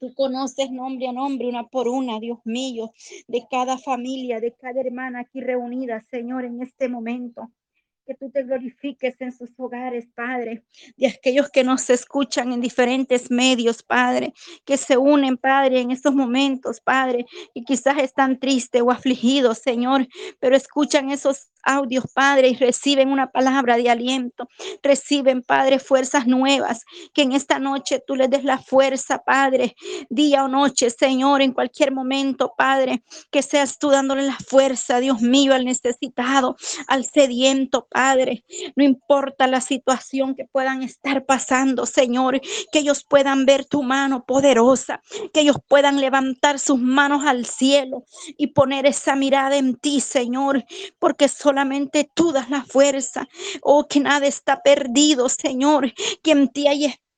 Tú 0.00 0.12
conoces 0.14 0.72
nombre 0.72 1.06
a 1.06 1.12
nombre, 1.12 1.48
una 1.48 1.68
por 1.68 1.86
una, 1.86 2.18
Dios 2.18 2.38
mío, 2.44 2.90
de 3.28 3.44
cada 3.48 3.78
familia, 3.78 4.40
de 4.40 4.54
cada 4.54 4.80
hermana 4.80 5.20
aquí 5.20 5.40
reunida, 5.40 6.04
Señor, 6.10 6.44
en 6.44 6.62
este 6.62 6.88
momento 6.88 7.50
que 8.10 8.16
tú 8.16 8.28
te 8.28 8.42
glorifiques 8.42 9.20
en 9.20 9.30
sus 9.30 9.50
hogares, 9.56 10.08
Padre, 10.16 10.64
de 10.96 11.06
aquellos 11.06 11.48
que 11.48 11.62
nos 11.62 11.88
escuchan 11.90 12.52
en 12.52 12.60
diferentes 12.60 13.30
medios, 13.30 13.84
Padre, 13.84 14.34
que 14.64 14.76
se 14.76 14.96
unen, 14.96 15.36
Padre, 15.36 15.78
en 15.78 15.92
estos 15.92 16.12
momentos, 16.12 16.80
Padre, 16.80 17.24
y 17.54 17.62
quizás 17.62 17.98
están 17.98 18.40
tristes 18.40 18.82
o 18.82 18.90
afligidos, 18.90 19.58
Señor, 19.58 20.08
pero 20.40 20.56
escuchan 20.56 21.12
esos 21.12 21.52
audios, 21.62 22.04
Padre, 22.12 22.48
y 22.48 22.54
reciben 22.54 23.10
una 23.10 23.30
palabra 23.30 23.76
de 23.76 23.90
aliento, 23.90 24.48
reciben, 24.82 25.42
Padre, 25.42 25.78
fuerzas 25.78 26.26
nuevas, 26.26 26.84
que 27.12 27.22
en 27.22 27.32
esta 27.32 27.58
noche 27.58 28.02
tú 28.06 28.16
les 28.16 28.30
des 28.30 28.44
la 28.44 28.58
fuerza, 28.58 29.22
Padre, 29.24 29.76
día 30.08 30.44
o 30.44 30.48
noche, 30.48 30.90
Señor, 30.90 31.42
en 31.42 31.52
cualquier 31.52 31.92
momento, 31.92 32.54
Padre, 32.56 33.02
que 33.30 33.42
seas 33.42 33.78
tú 33.78 33.90
dándole 33.90 34.22
la 34.22 34.36
fuerza, 34.36 35.00
Dios 35.00 35.20
mío, 35.20 35.54
al 35.54 35.64
necesitado, 35.64 36.56
al 36.86 37.04
sediento, 37.04 37.86
Padre. 37.90 38.44
No 38.76 38.84
importa 38.84 39.46
la 39.46 39.60
situación 39.60 40.34
que 40.34 40.44
puedan 40.44 40.82
estar 40.82 41.24
pasando, 41.24 41.86
Señor, 41.86 42.40
que 42.72 42.78
ellos 42.78 43.04
puedan 43.04 43.46
ver 43.46 43.64
tu 43.64 43.82
mano 43.82 44.24
poderosa, 44.24 45.02
que 45.32 45.40
ellos 45.40 45.56
puedan 45.68 46.00
levantar 46.00 46.58
sus 46.58 46.78
manos 46.78 47.24
al 47.26 47.46
cielo 47.46 48.04
y 48.36 48.48
poner 48.48 48.86
esa 48.86 49.16
mirada 49.16 49.56
en 49.56 49.76
ti, 49.76 50.00
Señor, 50.00 50.64
porque 50.98 51.28
solamente 51.50 52.08
tú 52.14 52.30
das 52.30 52.48
la 52.48 52.62
fuerza. 52.62 53.28
Oh, 53.60 53.88
que 53.88 53.98
nada 53.98 54.26
está 54.26 54.62
perdido, 54.62 55.28
Señor, 55.28 55.92
que 56.22 56.30
en 56.30 56.48
ti 56.48 56.68
hay 56.68 56.84
esperanza, 56.84 57.09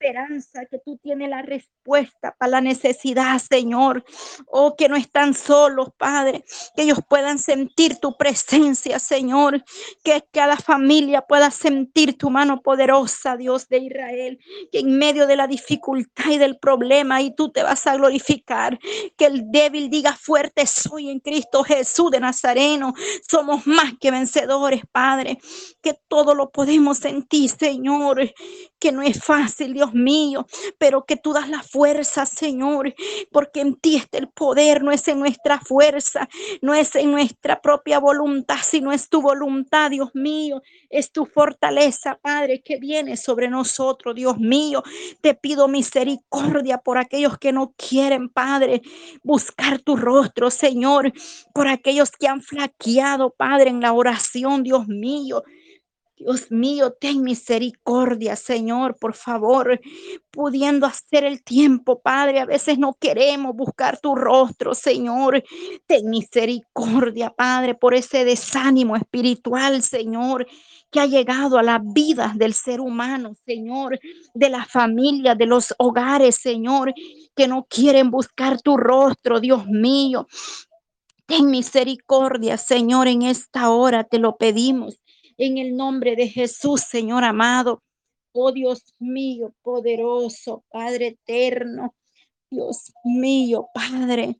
que 0.71 0.79
tú 0.85 0.99
tienes 0.99 1.29
la 1.31 1.43
respuesta 1.43 2.35
para 2.39 2.51
la 2.51 2.61
necesidad, 2.61 3.39
Señor. 3.39 4.05
Oh, 4.47 4.75
que 4.77 4.89
no 4.89 4.97
están 4.97 5.35
solos, 5.35 5.91
Padre, 5.97 6.45
que 6.75 6.83
ellos 6.83 6.99
puedan 7.09 7.39
sentir 7.39 7.97
tu 7.97 8.17
presencia, 8.17 8.99
Señor, 8.99 9.63
que 10.03 10.25
cada 10.33 10.57
familia 10.57 11.23
pueda 11.23 11.51
sentir 11.51 12.19
tu 12.19 12.31
mano 12.31 12.61
poderosa, 12.63 13.37
Dios 13.37 13.69
de 13.69 13.79
Israel, 13.79 14.39
que 14.71 14.81
en 14.81 14.99
medio 14.99 15.27
de 15.27 15.37
la 15.37 15.47
dificultad 15.47 16.31
y 16.31 16.39
del 16.39 16.59
problema, 16.59 17.23
y 17.23 17.35
tú 17.35 17.51
te 17.51 17.63
vas 17.63 17.87
a 17.87 17.97
glorificar, 17.97 18.79
que 19.17 19.27
el 19.27 19.51
débil 19.51 19.89
diga 19.89 20.13
fuerte 20.15 20.67
soy 20.67 21.11
en 21.11 21.21
Cristo 21.21 21.63
Jesús 21.63 22.11
de 22.11 22.21
Nazareno, 22.21 22.95
somos 23.29 23.67
más 23.67 23.95
que 24.01 24.11
vencedores, 24.11 24.83
Padre, 24.91 25.39
que 25.81 25.95
todo 26.09 26.35
lo 26.35 26.51
podemos 26.51 26.99
sentir, 26.99 27.51
Señor, 27.51 28.21
que 28.83 28.91
no 28.91 29.01
es 29.01 29.23
fácil, 29.23 29.75
Dios 29.75 29.95
mío, 29.95 30.45
pero 30.77 31.05
que 31.05 31.15
tú 31.15 31.33
das 31.33 31.49
la 31.49 31.63
fuerza, 31.63 32.27
Señor, 32.27 32.93
porque 33.31 33.61
en 33.61 33.77
ti 33.77 33.95
está 33.95 34.19
el 34.19 34.27
poder, 34.27 34.83
no 34.83 34.91
es 34.91 35.07
en 35.07 35.21
nuestra 35.21 35.61
fuerza, 35.61 36.29
no 36.63 36.75
es 36.75 36.97
en 36.97 37.13
nuestra 37.13 37.61
propia 37.61 38.01
voluntad, 38.01 38.57
sino 38.61 38.91
es 38.91 39.09
tu 39.09 39.23
voluntad, 39.23 39.93
Dios 39.93 40.11
mío, 40.15 40.63
es 40.91 41.13
tu 41.13 41.27
fortaleza, 41.27 42.19
Padre, 42.21 42.61
que 42.61 42.79
viene 42.79 43.17
sobre 43.17 43.49
nosotros, 43.49 44.17
Dios 44.17 44.39
mío. 44.39 44.83
Te 45.21 45.35
pido 45.35 45.69
misericordia 45.69 46.79
por 46.79 46.99
aquellos 46.99 47.39
que 47.39 47.53
no 47.53 47.75
quieren, 47.77 48.31
Padre, 48.31 48.83
buscar 49.23 49.79
tu 49.79 49.95
rostro, 49.95 50.51
Señor, 50.51 51.13
por 51.55 51.69
aquellos 51.69 52.11
que 52.11 52.27
han 52.27 52.43
flaqueado, 52.43 53.31
Padre, 53.31 53.71
en 53.71 53.81
la 53.81 53.93
oración, 53.93 54.65
Dios 54.65 54.89
mío. 54.89 55.45
Dios 56.25 56.53
mío, 56.53 56.93
ten 56.93 57.23
misericordia, 57.23 58.37
Señor, 58.37 58.97
por 58.97 59.15
favor, 59.15 59.81
pudiendo 60.31 60.87
hacer 60.87 61.25
el 61.25 61.43
tiempo, 61.43 62.01
Padre. 62.01 62.39
A 62.39 62.47
veces 62.47 62.79
no 62.79 62.95
queremos 62.95 63.57
buscar 63.57 63.99
tu 63.99 64.15
rostro, 64.15 64.73
Señor. 64.73 65.43
Ten 65.87 66.09
misericordia, 66.09 67.31
Padre, 67.31 67.75
por 67.75 67.95
ese 67.95 68.25
desánimo 68.25 68.95
espiritual, 68.95 69.83
Señor 69.83 70.47
que 70.93 71.01
ha 71.01 71.07
llegado 71.07 71.57
a 71.57 71.63
la 71.63 71.81
vida 71.83 72.35
del 72.37 72.53
ser 72.53 72.79
humano, 72.79 73.35
Señor, 73.47 73.99
de 74.35 74.51
la 74.51 74.67
familia, 74.67 75.35
de 75.35 75.47
los 75.47 75.75
hogares, 75.79 76.37
Señor, 76.37 76.93
que 77.35 77.49
no 77.49 77.65
quieren 77.65 78.11
buscar 78.11 78.61
tu 78.61 78.77
rostro, 78.77 79.41
Dios 79.41 79.67
mío. 79.67 80.29
Ten 81.25 81.51
misericordia, 81.51 82.59
Señor, 82.59 83.09
en 83.09 83.23
esta 83.23 83.71
hora 83.71 84.05
te 84.05 84.19
lo 84.19 84.37
pedimos 84.37 84.99
en 85.47 85.59
el 85.59 85.77
nombre 85.77 86.17
de 86.17 86.29
Jesús, 86.29 86.83
Señor 86.83 87.25
amado. 87.25 87.83
Oh 88.33 88.53
Dios 88.53 88.95
mío, 88.99 89.53
poderoso, 89.63 90.65
Padre 90.71 91.19
eterno. 91.19 91.95
Dios 92.51 92.93
mío, 93.05 93.67
Padre. 93.75 94.37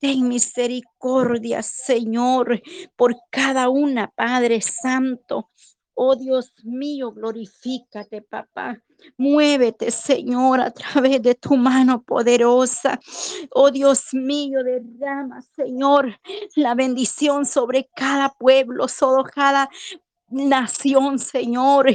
Ten 0.00 0.26
misericordia, 0.26 1.62
Señor, 1.62 2.60
por 2.96 3.16
cada 3.30 3.68
una, 3.68 4.08
Padre 4.08 4.60
Santo. 4.60 5.50
Oh 5.94 6.16
Dios 6.16 6.52
mío, 6.64 7.12
glorifícate, 7.12 8.22
papá. 8.22 8.82
Muévete, 9.16 9.90
Señor, 9.90 10.60
a 10.60 10.70
través 10.72 11.22
de 11.22 11.34
tu 11.34 11.56
mano 11.56 12.02
poderosa. 12.02 12.98
Oh 13.50 13.70
Dios 13.70 14.12
mío, 14.12 14.64
derrama, 14.64 15.42
Señor, 15.54 16.18
la 16.56 16.74
bendición 16.74 17.46
sobre 17.46 17.88
cada 17.94 18.30
pueblo, 18.30 18.88
sobre 18.88 19.30
cada 19.30 19.68
nación, 20.32 21.18
Señor. 21.18 21.86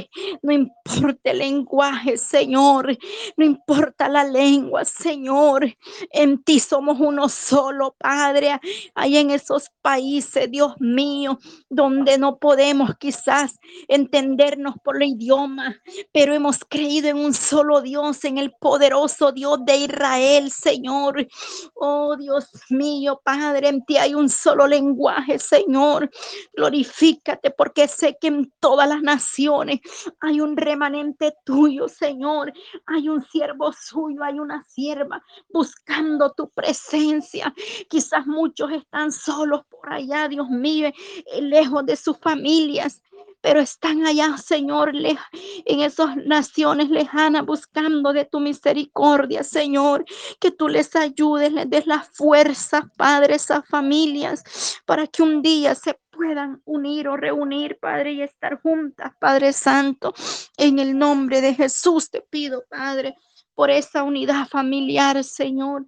No 0.42 0.52
importa 0.52 1.30
el 1.30 1.38
lenguaje, 1.38 2.16
Señor. 2.16 2.96
No 3.36 3.44
importa 3.44 4.08
la 4.08 4.24
lengua, 4.24 4.84
Señor. 4.84 5.66
En 6.10 6.42
ti 6.42 6.60
somos 6.60 6.98
uno 7.00 7.28
solo, 7.28 7.94
Padre. 7.98 8.60
Hay 8.94 9.16
en 9.16 9.30
esos 9.30 9.70
países, 9.82 10.50
Dios 10.50 10.74
mío, 10.78 11.38
donde 11.68 12.18
no 12.18 12.38
podemos 12.38 12.96
quizás 12.98 13.56
entendernos 13.88 14.76
por 14.82 14.96
el 14.96 15.10
idioma, 15.10 15.76
pero 16.12 16.34
hemos 16.34 16.58
creído 16.68 17.08
en 17.08 17.16
un 17.16 17.34
solo 17.34 17.80
Dios, 17.80 18.24
en 18.24 18.38
el 18.38 18.52
poderoso 18.52 19.32
Dios 19.32 19.58
de 19.64 19.76
Israel, 19.76 20.50
Señor. 20.50 21.26
Oh 21.74 22.16
Dios 22.16 22.48
mío, 22.70 23.20
Padre, 23.24 23.68
en 23.68 23.84
ti 23.84 23.96
hay 23.96 24.14
un 24.14 24.28
solo 24.28 24.66
lenguaje, 24.66 25.38
Señor. 25.38 26.10
Glorifícate 26.54 27.50
porque 27.50 27.88
sé 27.88 28.16
que 28.20 28.27
en 28.28 28.52
todas 28.60 28.88
las 28.88 29.02
naciones 29.02 29.80
hay 30.20 30.40
un 30.40 30.56
remanente 30.56 31.34
tuyo, 31.44 31.88
Señor. 31.88 32.52
Hay 32.86 33.08
un 33.08 33.22
siervo 33.24 33.72
suyo, 33.72 34.22
hay 34.22 34.38
una 34.38 34.64
sierva 34.68 35.22
buscando 35.52 36.32
tu 36.32 36.48
presencia. 36.50 37.52
Quizás 37.88 38.26
muchos 38.26 38.70
están 38.72 39.12
solos 39.12 39.62
por 39.68 39.92
allá, 39.92 40.28
Dios 40.28 40.48
mío, 40.48 40.88
eh, 40.88 41.42
lejos 41.42 41.84
de 41.86 41.96
sus 41.96 42.18
familias 42.18 43.02
pero 43.40 43.60
están 43.60 44.06
allá, 44.06 44.36
Señor, 44.36 44.92
en 44.94 45.80
esas 45.80 46.16
naciones 46.16 46.90
lejanas 46.90 47.46
buscando 47.46 48.12
de 48.12 48.24
tu 48.24 48.40
misericordia, 48.40 49.44
Señor, 49.44 50.04
que 50.40 50.50
tú 50.50 50.68
les 50.68 50.94
ayudes, 50.96 51.52
les 51.52 51.70
des 51.70 51.86
la 51.86 52.02
fuerza, 52.12 52.88
Padre, 52.96 53.36
esas 53.36 53.66
familias, 53.68 54.80
para 54.86 55.06
que 55.06 55.22
un 55.22 55.42
día 55.42 55.74
se 55.74 55.98
puedan 56.10 56.60
unir 56.64 57.08
o 57.08 57.16
reunir, 57.16 57.78
Padre, 57.80 58.12
y 58.12 58.22
estar 58.22 58.60
juntas, 58.60 59.12
Padre 59.20 59.52
Santo. 59.52 60.12
En 60.56 60.78
el 60.80 60.98
nombre 60.98 61.40
de 61.40 61.54
Jesús 61.54 62.10
te 62.10 62.22
pido, 62.22 62.64
Padre, 62.68 63.14
por 63.54 63.70
esa 63.70 64.02
unidad 64.02 64.48
familiar, 64.48 65.22
Señor, 65.22 65.86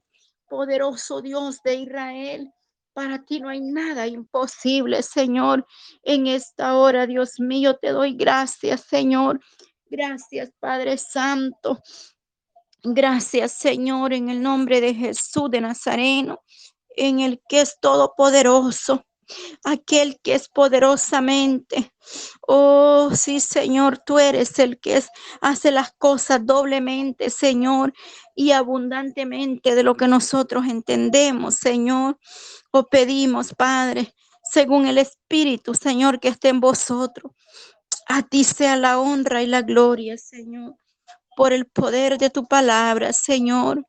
poderoso 0.48 1.20
Dios 1.20 1.60
de 1.64 1.74
Israel. 1.74 2.52
Para 2.92 3.24
ti 3.24 3.40
no 3.40 3.48
hay 3.48 3.60
nada 3.60 4.06
imposible, 4.06 5.02
Señor. 5.02 5.66
En 6.02 6.26
esta 6.26 6.76
hora, 6.76 7.06
Dios 7.06 7.38
mío, 7.38 7.76
te 7.76 7.90
doy 7.90 8.14
gracias, 8.14 8.82
Señor. 8.82 9.40
Gracias, 9.86 10.50
Padre 10.58 10.98
Santo. 10.98 11.80
Gracias, 12.82 13.52
Señor, 13.52 14.12
en 14.12 14.30
el 14.30 14.42
nombre 14.42 14.80
de 14.80 14.94
Jesús 14.94 15.50
de 15.50 15.60
Nazareno, 15.60 16.40
en 16.96 17.20
el 17.20 17.42
que 17.48 17.60
es 17.60 17.78
todopoderoso, 17.80 19.04
aquel 19.64 20.18
que 20.22 20.34
es 20.34 20.48
poderosamente. 20.48 21.92
Oh, 22.46 23.10
sí, 23.14 23.40
Señor, 23.40 23.98
tú 23.98 24.18
eres 24.18 24.58
el 24.58 24.78
que 24.80 24.96
es, 24.96 25.08
hace 25.40 25.70
las 25.70 25.92
cosas 25.92 26.44
doblemente, 26.44 27.30
Señor, 27.30 27.92
y 28.34 28.52
abundantemente 28.52 29.74
de 29.74 29.82
lo 29.82 29.96
que 29.96 30.08
nosotros 30.08 30.66
entendemos, 30.66 31.56
Señor 31.56 32.18
o 32.70 32.84
pedimos, 32.84 33.54
Padre, 33.54 34.14
según 34.42 34.86
el 34.86 34.98
Espíritu, 34.98 35.74
Señor, 35.74 36.20
que 36.20 36.28
esté 36.28 36.48
en 36.48 36.60
vosotros. 36.60 37.32
A 38.08 38.22
ti 38.22 38.44
sea 38.44 38.76
la 38.76 38.98
honra 38.98 39.42
y 39.42 39.46
la 39.46 39.62
gloria, 39.62 40.16
Señor, 40.18 40.76
por 41.36 41.52
el 41.52 41.66
poder 41.66 42.18
de 42.18 42.30
tu 42.30 42.46
palabra, 42.46 43.12
Señor. 43.12 43.84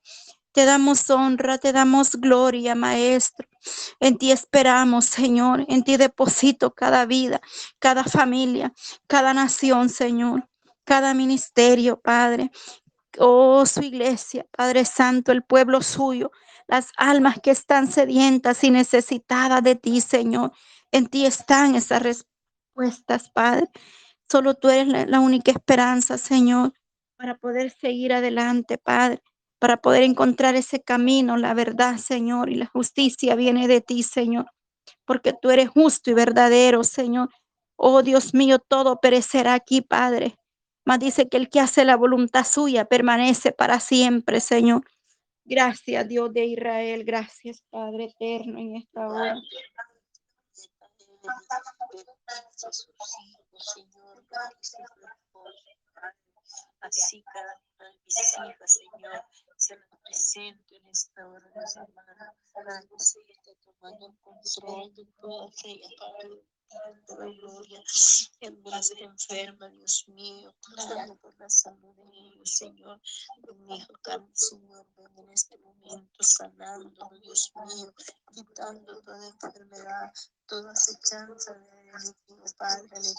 Te 0.51 0.65
damos 0.65 1.09
honra, 1.09 1.57
te 1.57 1.71
damos 1.71 2.11
gloria, 2.15 2.75
Maestro. 2.75 3.47
En 3.99 4.17
ti 4.17 4.31
esperamos, 4.31 5.05
Señor. 5.05 5.65
En 5.67 5.83
ti 5.83 5.97
deposito 5.97 6.73
cada 6.73 7.05
vida, 7.05 7.41
cada 7.79 8.03
familia, 8.03 8.73
cada 9.07 9.33
nación, 9.33 9.89
Señor. 9.89 10.47
Cada 10.83 11.13
ministerio, 11.13 11.99
Padre. 11.99 12.51
Oh, 13.17 13.65
su 13.65 13.81
iglesia, 13.81 14.45
Padre 14.51 14.85
Santo, 14.85 15.31
el 15.31 15.43
pueblo 15.43 15.81
suyo 15.81 16.31
las 16.71 16.93
almas 16.95 17.37
que 17.41 17.51
están 17.51 17.91
sedientas 17.91 18.63
y 18.63 18.71
necesitadas 18.71 19.61
de 19.61 19.75
ti, 19.75 19.99
Señor. 19.99 20.53
En 20.91 21.07
ti 21.07 21.25
están 21.25 21.75
esas 21.75 22.01
respuestas, 22.01 23.29
Padre. 23.29 23.67
Solo 24.31 24.53
tú 24.53 24.69
eres 24.69 25.09
la, 25.09 25.19
única 25.19 25.51
esperanza, 25.51 26.17
Señor, 26.17 26.73
para 27.17 27.35
poder 27.37 27.71
seguir 27.71 28.13
adelante, 28.13 28.77
Padre, 28.77 29.21
para 29.61 29.77
poder 29.77 30.01
encontrar 30.01 30.55
ese 30.55 30.81
camino, 30.81 31.37
la 31.37 31.53
verdad, 31.53 31.97
Señor, 31.97 32.49
y 32.49 32.55
la 32.55 32.65
justicia 32.65 33.35
viene 33.35 33.67
de 33.67 33.79
ti, 33.79 34.01
Señor, 34.01 34.47
porque 35.05 35.33
tú 35.39 35.51
eres 35.51 35.69
justo 35.69 36.09
y 36.09 36.15
verdadero, 36.15 36.83
Señor. 36.83 37.29
Oh 37.75 38.01
Dios 38.01 38.33
mío, 38.33 38.57
todo 38.57 38.99
perecerá 38.99 39.53
aquí, 39.53 39.81
Padre. 39.81 40.35
Mas 40.83 40.97
dice 40.97 41.29
que 41.29 41.37
el 41.37 41.47
que 41.47 41.59
hace 41.59 41.85
la 41.85 41.95
voluntad 41.95 42.43
suya 42.43 42.85
permanece 42.85 43.51
para 43.51 43.79
siempre, 43.79 44.39
Señor. 44.39 44.83
Gracias, 45.45 46.07
Dios 46.07 46.33
de 46.33 46.43
Israel. 46.43 47.03
Gracias, 47.03 47.61
Padre 47.69 48.05
eterno, 48.05 48.57
en 48.57 48.77
esta 48.77 49.07
hora. 49.07 49.35
Así 56.81 57.23
cada 57.23 57.61
una 57.75 57.85
de 57.91 57.97
mis 58.05 58.17
hijas, 58.17 58.73
Señor, 58.73 59.25
se 59.57 59.75
las 59.75 59.87
presento 60.03 60.75
en 60.75 60.87
esta 60.87 61.27
hora, 61.27 61.51
mis 61.55 61.75
hermanas, 61.75 62.35
para 62.53 62.81
que 62.81 62.95
esté 62.95 63.55
tomando 63.63 64.07
el 64.07 64.17
control 64.19 64.95
de 64.95 65.05
todas 65.19 65.65
ellas, 65.65 65.91
Padre 65.99 66.43
de 67.07 67.33
gloria, 67.37 67.83
en 68.39 68.63
las 68.63 68.91
enfermas, 68.91 69.71
Dios 69.73 70.07
mío, 70.07 70.55
clamo 70.61 71.17
por 71.17 71.37
la 71.37 71.49
salud 71.49 71.93
de 71.95 72.17
ellos, 72.17 72.55
Señor, 72.55 73.01
de 73.39 73.53
mi 73.53 73.77
hijo 73.77 73.93
Señor, 74.33 74.85
en 75.17 75.31
este 75.31 75.57
momento 75.57 76.23
sanando, 76.23 77.09
Dios 77.21 77.51
mío, 77.55 77.93
quitando 78.33 79.01
toda 79.01 79.27
enfermedad, 79.27 80.13
toda 80.47 80.71
acechanza 80.71 81.53
de 81.53 81.65
enemigo, 81.81 82.45
Padre, 82.57 82.99
le 83.01 83.13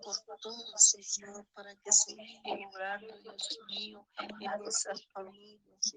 por 0.03 0.17
todo, 0.41 0.77
Señor, 0.77 1.47
para 1.55 1.75
que 1.75 1.93
se 1.93 2.13
siga 2.13 2.69
obrando, 2.69 3.19
Dios 3.23 3.59
mío, 3.69 4.07
en 4.19 4.67
esas 4.67 5.07
familias, 5.13 5.95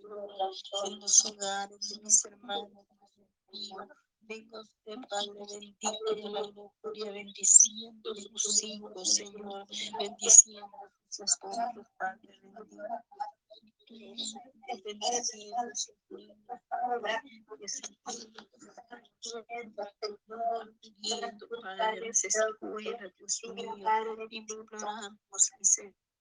en 0.85 0.99
los 0.99 1.25
hogares 1.25 1.89
de 1.89 2.01
mis 2.01 2.25
hermanos, 2.25 2.71
Dios 3.15 3.29
mío. 3.51 3.87
Venga 4.25 4.61
usted, 4.61 4.95
Padre 5.09 5.31
bendito 5.51 6.15
de 6.15 6.29
la 6.29 6.41
gloria, 6.41 7.11
bendiciendo 7.11 8.15
sus 8.15 8.63
hijos, 8.63 9.15
Señor, 9.15 9.67
bendiciendo 9.99 10.71
sus 11.09 11.19
esposos, 11.19 11.87
Padre 11.97 12.39
bendito 12.41 12.83
escuelas, 22.35 23.11
Dios 23.17 23.41
mío, 23.55 23.75
imploramos 24.31 25.51
misericordia 25.59 26.12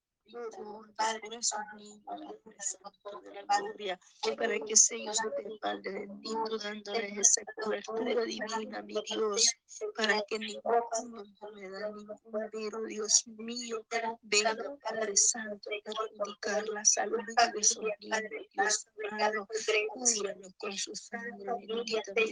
gloria, 3.58 3.98
para 4.36 4.58
que 4.58 4.72
ellos 4.72 4.90
estén, 4.90 5.58
Padre 5.60 5.92
bendito, 5.92 6.58
dándoles 6.58 7.18
esa 7.18 7.42
cobertura 7.62 8.24
divina, 8.24 8.82
mi 8.82 8.94
Dios, 9.02 9.54
para 9.96 10.22
que 10.22 10.38
ninguna 10.38 10.80
enfermedad, 11.24 11.90
ningún 11.90 12.50
virus, 12.52 12.88
Dios 12.88 13.24
mío, 13.26 13.84
venga, 14.22 14.56
Padre 14.82 15.16
Santo, 15.16 15.70
a 15.70 15.82
perjudicar 15.84 16.68
la 16.68 16.84
salud 16.84 17.20
de 17.26 17.60
esos 17.60 17.82
niños, 18.00 18.20
Dios 18.52 18.86
amado, 19.10 19.46
cúbranos 19.92 20.54
con 20.58 20.72
su 20.72 20.94
sangre 20.94 21.52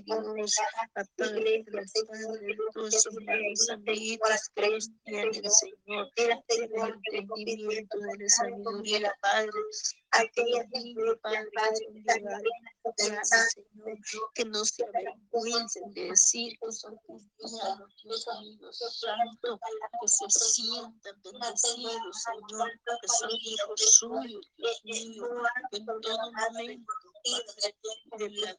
Dios, 0.03 0.57
aparte 0.77 1.33
de 1.33 1.65
las 1.73 1.93
todos 1.93 2.41
los 2.75 3.05
tienen, 5.05 5.51
Señor, 5.51 6.11
el 6.17 6.41
entendimiento 7.13 7.99
de 7.99 8.19
la 8.19 8.29
sabiduría, 8.29 9.15
Padre, 9.21 9.51
aquellas 10.13 10.69
niños, 10.71 11.17
Padre, 11.23 11.49
Señor, 12.07 12.43
que 14.35 14.45
no 14.45 14.65
se 14.65 14.85
avergüencen 14.85 15.93
de 15.93 16.11
decir 16.11 16.59
que 16.61 16.73
son 16.73 16.97
cristianos, 17.07 17.95
Dios 18.03 18.27
mío, 18.41 18.73
santo, 18.73 19.61
que 20.01 20.09
se 20.09 20.31
sientan 20.31 21.23
bendecidos, 21.23 22.23
Señor, 22.23 22.71
que 23.01 23.09
son 23.09 23.31
hijos 23.41 23.81
suyos, 23.81 24.53
Dios 24.57 24.81
mío, 24.85 25.29
en 25.73 25.87
todo 25.87 26.33
momento 26.33 26.93
de 27.23 28.29
la 28.31 28.57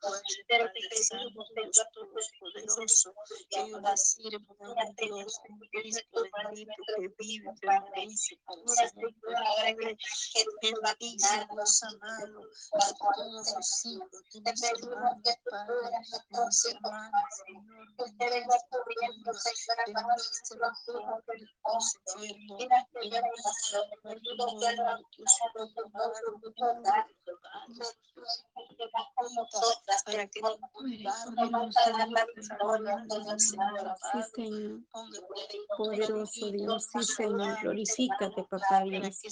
Padre 0.00 0.96
Santo, 1.02 1.44
Dios 1.54 1.84
Todopoderoso, 1.92 3.14
que 3.50 3.60
ellos 3.60 3.82
le 3.82 3.96
sirvan 3.96 4.56
a 4.60 4.84
un 4.86 4.94
Dios, 4.96 5.40
Cristo 5.72 6.22
bendito 6.44 6.82
que 6.96 7.08
vive, 7.18 7.50
siempre. 8.16 9.14
Padre, 9.22 9.96
bendice 10.62 11.46
Dios 11.50 11.82
amado 11.82 12.40
a 12.72 12.94
todos 12.94 13.54
los 13.54 13.86
hijos 13.86 14.10
de 14.32 14.52
mis 14.52 14.62
hermanos, 14.62 15.22
de 15.24 15.34
mis 16.46 16.64
hermanas, 16.66 17.28
Señor, 17.46 17.86
bendice 17.96 18.30
bendice 18.30 18.52
a 18.52 18.64
todos 18.70 18.94
los 19.26 19.46
enfermos, 20.86 21.16
bendice 21.26 21.62
a 23.72 23.96
todo 23.96 24.14
el 24.14 24.28
mundo, 26.46 27.39
Nosotras 29.36 30.02
para 30.04 30.26
que 30.28 30.40
Sí, 34.12 34.22
Señor. 34.34 34.80
Poderoso 35.76 36.50
Dios, 36.50 36.86
sí, 36.92 37.02
Señor. 37.04 37.60
Glorifícate, 37.62 38.44
papá 38.44 38.82
Dios. 38.84 39.22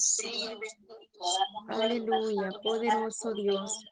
Aleluya, 1.68 2.50
poderoso 2.62 3.32
Dios. 3.32 3.84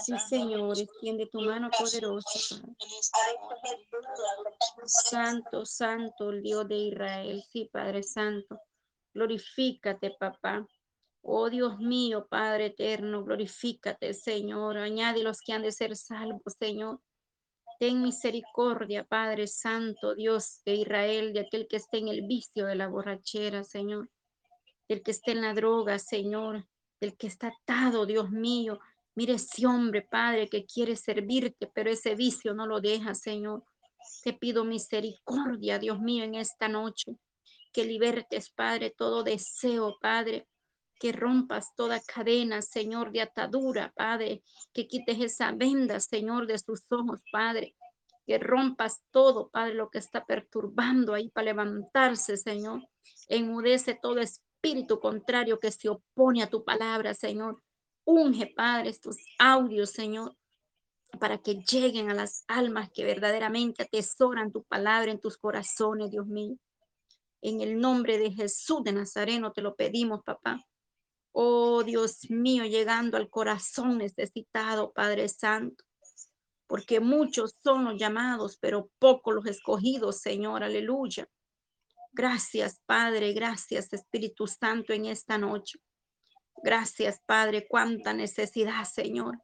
Sí, 0.00 0.18
Señor, 0.18 0.78
extiende 0.78 1.26
tu 1.26 1.40
mano 1.40 1.70
poderosa. 1.78 2.60
Santo, 4.84 5.64
santo, 5.64 6.30
el 6.30 6.42
Dios 6.42 6.68
de 6.68 6.76
Israel. 6.76 7.44
Sí, 7.50 7.70
Padre 7.72 8.02
Santo. 8.02 8.60
Glorifícate, 9.12 10.10
papá. 10.18 10.66
Oh 11.26 11.48
Dios 11.48 11.78
mío, 11.78 12.26
Padre 12.28 12.66
eterno, 12.66 13.24
glorifícate, 13.24 14.12
Señor. 14.12 14.76
Añade 14.76 15.22
los 15.22 15.40
que 15.40 15.54
han 15.54 15.62
de 15.62 15.72
ser 15.72 15.96
salvos, 15.96 16.54
Señor. 16.58 17.00
Ten 17.80 18.02
misericordia, 18.02 19.04
Padre 19.04 19.46
Santo, 19.46 20.14
Dios 20.14 20.60
de 20.66 20.74
Israel, 20.74 21.32
de 21.32 21.40
aquel 21.40 21.66
que 21.66 21.76
esté 21.76 21.96
en 21.96 22.08
el 22.08 22.26
vicio 22.26 22.66
de 22.66 22.74
la 22.74 22.88
borrachera, 22.88 23.64
Señor. 23.64 24.10
Del 24.86 25.02
que 25.02 25.12
esté 25.12 25.32
en 25.32 25.40
la 25.40 25.54
droga, 25.54 25.98
Señor. 25.98 26.68
Del 27.00 27.16
que 27.16 27.28
está 27.28 27.48
atado, 27.48 28.04
Dios 28.04 28.30
mío. 28.30 28.78
Mire 29.14 29.34
ese 29.34 29.66
hombre, 29.66 30.02
Padre, 30.02 30.46
que 30.50 30.66
quiere 30.66 30.94
servirte, 30.94 31.70
pero 31.74 31.90
ese 31.90 32.14
vicio 32.14 32.52
no 32.52 32.66
lo 32.66 32.82
deja, 32.82 33.14
Señor. 33.14 33.64
Te 34.22 34.34
pido 34.34 34.66
misericordia, 34.66 35.78
Dios 35.78 36.00
mío, 36.00 36.22
en 36.22 36.34
esta 36.34 36.68
noche. 36.68 37.16
Que 37.72 37.86
libertes, 37.86 38.50
Padre, 38.50 38.90
todo 38.94 39.22
deseo, 39.22 39.96
Padre 40.02 40.46
que 41.04 41.12
rompas 41.12 41.74
toda 41.76 42.00
cadena, 42.00 42.62
Señor, 42.62 43.12
de 43.12 43.20
atadura, 43.20 43.92
Padre, 43.94 44.42
que 44.72 44.86
quites 44.86 45.20
esa 45.20 45.52
venda, 45.52 46.00
Señor, 46.00 46.46
de 46.46 46.58
sus 46.58 46.80
ojos, 46.88 47.20
Padre, 47.30 47.76
que 48.26 48.38
rompas 48.38 49.02
todo, 49.10 49.50
Padre, 49.50 49.74
lo 49.74 49.90
que 49.90 49.98
está 49.98 50.24
perturbando 50.24 51.12
ahí 51.12 51.28
para 51.28 51.44
levantarse, 51.44 52.38
Señor. 52.38 52.88
Enmudece 53.28 53.98
todo 54.00 54.18
espíritu 54.18 54.98
contrario 54.98 55.60
que 55.60 55.70
se 55.72 55.90
opone 55.90 56.42
a 56.42 56.48
tu 56.48 56.64
palabra, 56.64 57.12
Señor. 57.12 57.62
Unge, 58.06 58.54
Padre, 58.56 58.88
estos 58.88 59.18
audios, 59.38 59.90
Señor, 59.90 60.34
para 61.20 61.36
que 61.36 61.56
lleguen 61.70 62.10
a 62.10 62.14
las 62.14 62.44
almas 62.48 62.88
que 62.94 63.04
verdaderamente 63.04 63.82
atesoran 63.82 64.52
tu 64.52 64.64
palabra 64.64 65.10
en 65.10 65.20
tus 65.20 65.36
corazones, 65.36 66.10
Dios 66.10 66.26
mío. 66.26 66.56
En 67.42 67.60
el 67.60 67.78
nombre 67.78 68.16
de 68.16 68.32
Jesús 68.32 68.82
de 68.84 68.92
Nazareno 68.92 69.52
te 69.52 69.60
lo 69.60 69.76
pedimos, 69.76 70.22
papá. 70.24 70.64
Oh 71.36 71.82
Dios 71.82 72.30
mío, 72.30 72.64
llegando 72.64 73.16
al 73.16 73.28
corazón 73.28 73.98
necesitado, 73.98 74.92
Padre 74.92 75.28
Santo, 75.28 75.84
porque 76.68 77.00
muchos 77.00 77.56
son 77.60 77.84
los 77.84 77.98
llamados, 77.98 78.56
pero 78.60 78.88
pocos 79.00 79.34
los 79.34 79.46
escogidos, 79.46 80.20
Señor, 80.20 80.62
aleluya. 80.62 81.28
Gracias, 82.12 82.80
Padre, 82.86 83.32
gracias, 83.32 83.92
Espíritu 83.92 84.46
Santo, 84.46 84.92
en 84.92 85.06
esta 85.06 85.36
noche. 85.36 85.80
Gracias, 86.62 87.20
Padre, 87.26 87.66
cuánta 87.66 88.12
necesidad, 88.12 88.84
Señor. 88.84 89.42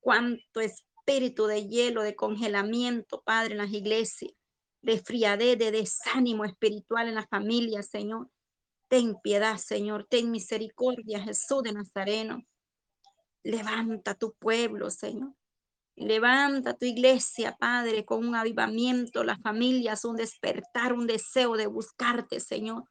Cuánto 0.00 0.62
espíritu 0.62 1.44
de 1.44 1.68
hielo, 1.68 2.02
de 2.02 2.16
congelamiento, 2.16 3.20
Padre, 3.20 3.52
en 3.52 3.58
las 3.58 3.72
iglesias, 3.74 4.32
de 4.80 4.98
friadez, 4.98 5.58
de 5.58 5.72
desánimo 5.72 6.46
espiritual 6.46 7.06
en 7.06 7.16
las 7.16 7.28
familias, 7.28 7.90
Señor. 7.90 8.30
Ten 8.88 9.16
piedad, 9.22 9.58
Señor, 9.58 10.06
ten 10.08 10.30
misericordia, 10.30 11.20
Jesús 11.20 11.62
de 11.62 11.72
Nazareno. 11.72 12.42
Levanta 13.42 14.14
tu 14.14 14.32
pueblo, 14.34 14.90
Señor. 14.90 15.34
Levanta 15.94 16.74
tu 16.74 16.86
iglesia, 16.86 17.56
Padre, 17.58 18.04
con 18.04 18.26
un 18.26 18.34
avivamiento, 18.34 19.24
las 19.24 19.40
familias, 19.40 20.04
un 20.04 20.16
despertar, 20.16 20.92
un 20.92 21.06
deseo 21.06 21.56
de 21.56 21.66
buscarte, 21.66 22.40
Señor. 22.40 22.84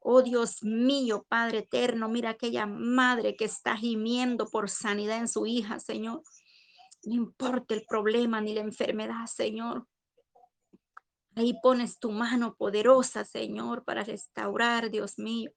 Oh 0.00 0.22
Dios 0.22 0.62
mío, 0.62 1.26
Padre 1.28 1.58
eterno, 1.58 2.08
mira 2.08 2.30
aquella 2.30 2.66
madre 2.66 3.36
que 3.36 3.44
está 3.44 3.76
gimiendo 3.76 4.46
por 4.46 4.70
sanidad 4.70 5.18
en 5.18 5.28
su 5.28 5.46
hija, 5.46 5.78
Señor. 5.78 6.22
No 7.04 7.14
importa 7.14 7.74
el 7.74 7.84
problema 7.84 8.40
ni 8.40 8.54
la 8.54 8.60
enfermedad, 8.60 9.26
Señor. 9.26 9.86
Ahí 11.34 11.58
pones 11.62 11.98
tu 11.98 12.10
mano 12.10 12.54
poderosa, 12.56 13.24
Señor, 13.24 13.84
para 13.84 14.04
restaurar, 14.04 14.90
Dios 14.90 15.18
mío, 15.18 15.50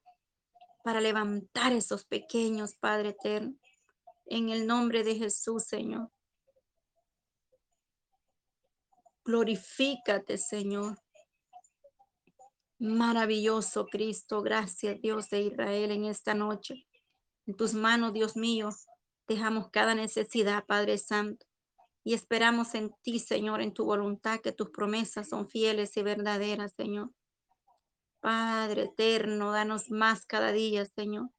para 0.82 1.00
levantar 1.00 1.72
esos 1.72 2.06
pequeños, 2.06 2.76
Padre 2.76 3.10
eterno. 3.10 3.54
En 4.24 4.48
el 4.48 4.66
nombre 4.66 5.04
de 5.04 5.16
Jesús, 5.16 5.64
Señor. 5.64 6.10
Glorifícate, 9.24 10.38
Señor. 10.38 10.98
Maravilloso 12.78 13.86
Cristo, 13.86 14.42
gracias 14.42 15.00
Dios 15.00 15.30
de 15.30 15.42
Israel 15.42 15.90
en 15.90 16.04
esta 16.04 16.34
noche. 16.34 16.86
En 17.46 17.54
tus 17.54 17.74
manos, 17.74 18.12
Dios 18.12 18.36
mío, 18.36 18.70
dejamos 19.26 19.70
cada 19.70 19.94
necesidad, 19.94 20.64
Padre 20.66 20.98
Santo 20.98 21.45
y 22.06 22.14
esperamos 22.14 22.76
en 22.76 22.94
ti, 23.02 23.18
Señor, 23.18 23.60
en 23.60 23.74
tu 23.74 23.84
voluntad, 23.84 24.38
que 24.38 24.52
tus 24.52 24.70
promesas 24.70 25.28
son 25.28 25.48
fieles 25.48 25.96
y 25.96 26.04
verdaderas, 26.04 26.72
Señor. 26.76 27.10
Padre 28.20 28.84
eterno, 28.84 29.50
danos 29.50 29.90
más 29.90 30.24
cada 30.24 30.52
día, 30.52 30.84
Señor. 30.84 31.30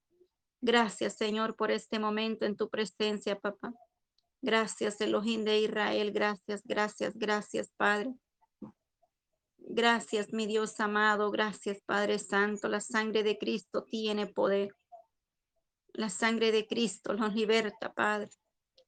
Gracias, 0.60 1.16
Señor, 1.16 1.56
por 1.56 1.72
este 1.72 2.00
momento 2.00 2.46
en 2.46 2.58
tu 2.58 2.70
presencia, 2.70 3.40
papá. 3.40 3.74
Gracias, 4.42 5.00
Elohim 5.00 5.46
de 5.46 5.62
Israel. 5.62 6.12
Gracias, 6.12 6.64
gracias, 6.66 7.14
gracias, 7.16 7.72
Padre. 7.78 8.14
Gracias, 9.60 10.34
mi 10.34 10.48
Dios 10.48 10.78
amado. 10.82 11.32
Gracias, 11.32 11.80
Padre 11.86 12.20
Santo. 12.20 12.68
La 12.68 12.82
sangre 12.82 13.24
de 13.24 13.38
Cristo 13.38 13.86
tiene 13.86 14.28
poder. 14.28 14.76
La 15.94 16.10
sangre 16.10 16.52
de 16.52 16.68
Cristo 16.68 17.14
nos 17.14 17.34
liberta, 17.34 17.94
Padre. 17.94 18.32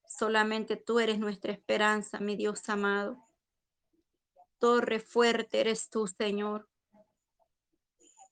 Solamente 0.10 0.76
tú 0.76 0.99
eres 0.99 1.20
nuestra 1.20 1.53
esperanza, 1.53 2.20
mi 2.20 2.36
Dios 2.36 2.68
amado. 2.68 3.24
Torre 4.57 4.99
fuerte 4.99 5.62
eres 5.62 5.89
tú, 5.89 6.07
Señor. 6.07 6.68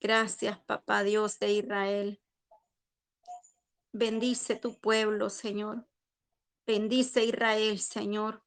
Gracias, 0.01 0.59
Papá 0.65 1.03
Dios 1.03 1.37
de 1.37 1.53
Israel. 1.53 2.21
Bendice 3.93 4.55
tu 4.55 4.79
pueblo, 4.79 5.29
Señor. 5.29 5.87
Bendice 6.65 7.23
Israel, 7.23 7.79
Señor. 7.79 8.43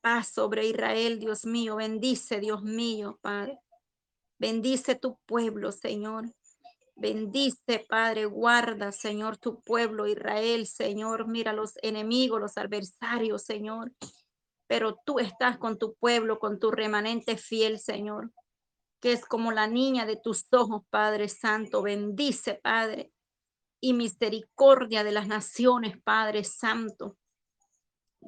Paz 0.00 0.28
sobre 0.28 0.66
Israel, 0.66 1.20
Dios 1.20 1.46
mío. 1.46 1.76
Bendice, 1.76 2.40
Dios 2.40 2.62
mío, 2.62 3.18
Padre. 3.22 3.60
Bendice 4.36 4.96
tu 4.96 5.16
pueblo, 5.26 5.70
Señor. 5.70 6.34
Bendice, 7.00 7.86
Padre, 7.88 8.26
guarda, 8.26 8.92
Señor, 8.92 9.38
tu 9.38 9.62
pueblo, 9.62 10.06
Israel, 10.06 10.66
Señor. 10.66 11.26
Mira 11.26 11.54
los 11.54 11.72
enemigos, 11.80 12.38
los 12.38 12.58
adversarios, 12.58 13.42
Señor. 13.42 13.90
Pero 14.66 15.00
tú 15.06 15.18
estás 15.18 15.56
con 15.56 15.78
tu 15.78 15.94
pueblo, 15.94 16.38
con 16.38 16.58
tu 16.58 16.70
remanente 16.70 17.38
fiel, 17.38 17.78
Señor, 17.78 18.32
que 19.00 19.12
es 19.12 19.24
como 19.24 19.50
la 19.50 19.66
niña 19.66 20.04
de 20.04 20.16
tus 20.16 20.44
ojos, 20.52 20.82
Padre 20.90 21.30
Santo. 21.30 21.80
Bendice, 21.80 22.60
Padre, 22.62 23.10
y 23.80 23.94
misericordia 23.94 25.02
de 25.02 25.12
las 25.12 25.26
naciones, 25.26 25.96
Padre 26.02 26.44
Santo. 26.44 27.16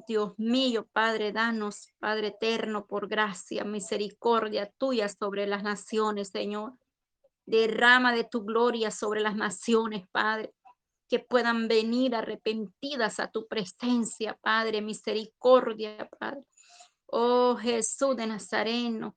Dios 0.07 0.33
mío, 0.37 0.87
Padre, 0.91 1.31
danos, 1.31 1.93
Padre 1.99 2.29
eterno, 2.29 2.87
por 2.87 3.07
gracia, 3.07 3.63
misericordia 3.65 4.73
tuya 4.79 5.09
sobre 5.09 5.45
las 5.45 5.61
naciones, 5.61 6.29
Señor. 6.29 6.73
Derrama 7.45 8.13
de 8.13 8.23
tu 8.23 8.43
gloria 8.43 8.91
sobre 8.91 9.21
las 9.21 9.35
naciones, 9.35 10.07
Padre, 10.11 10.53
que 11.09 11.19
puedan 11.19 11.67
venir 11.67 12.15
arrepentidas 12.15 13.19
a 13.19 13.29
tu 13.29 13.47
presencia, 13.47 14.37
Padre, 14.41 14.81
misericordia, 14.81 16.09
Padre. 16.19 16.43
Oh 17.05 17.55
Jesús 17.55 18.15
de 18.15 18.27
Nazareno, 18.27 19.15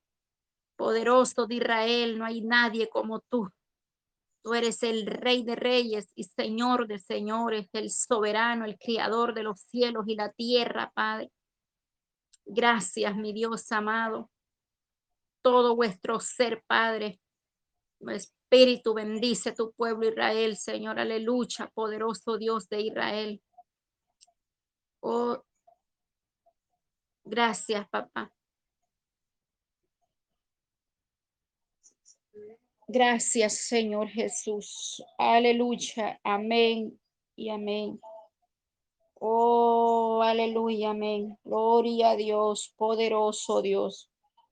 poderoso 0.75 1.47
de 1.47 1.55
Israel, 1.55 2.19
no 2.19 2.25
hay 2.25 2.41
nadie 2.41 2.89
como 2.89 3.21
tú. 3.21 3.49
Tú 4.43 4.53
eres 4.53 4.83
el 4.83 5.05
rey 5.07 5.43
de 5.43 5.55
reyes 5.55 6.11
y 6.15 6.23
señor 6.23 6.87
de 6.87 6.99
señores, 6.99 7.67
el 7.73 7.89
soberano, 7.89 8.65
el 8.65 8.77
criador 8.77 9.33
de 9.33 9.43
los 9.43 9.59
cielos 9.61 10.05
y 10.07 10.15
la 10.15 10.31
tierra, 10.31 10.91
Padre. 10.93 11.31
Gracias, 12.45 13.15
mi 13.15 13.33
Dios 13.33 13.69
amado. 13.71 14.29
Todo 15.41 15.75
vuestro 15.75 16.19
ser, 16.19 16.63
Padre, 16.65 17.19
Espíritu 18.09 18.93
bendice 18.93 19.53
tu 19.53 19.71
pueblo 19.73 20.07
Israel, 20.07 20.55
Señor, 20.57 20.99
aleluya, 20.99 21.69
poderoso 21.73 22.37
Dios 22.37 22.69
de 22.69 22.81
Israel. 22.81 23.41
Oh, 25.01 25.43
gracias, 27.25 27.87
papá. 27.89 28.31
Gracias, 32.87 33.67
Señor 33.67 34.07
Jesús. 34.07 35.03
Aleluya. 35.17 36.19
Amén 36.23 36.97
y 37.35 37.49
amén. 37.49 37.99
Oh, 39.19 40.21
aleluya, 40.23 40.91
amén. 40.91 41.37
Gloria 41.43 42.11
a 42.11 42.15
Dios, 42.15 42.73
poderoso 42.77 43.61
Dios. 43.61 44.09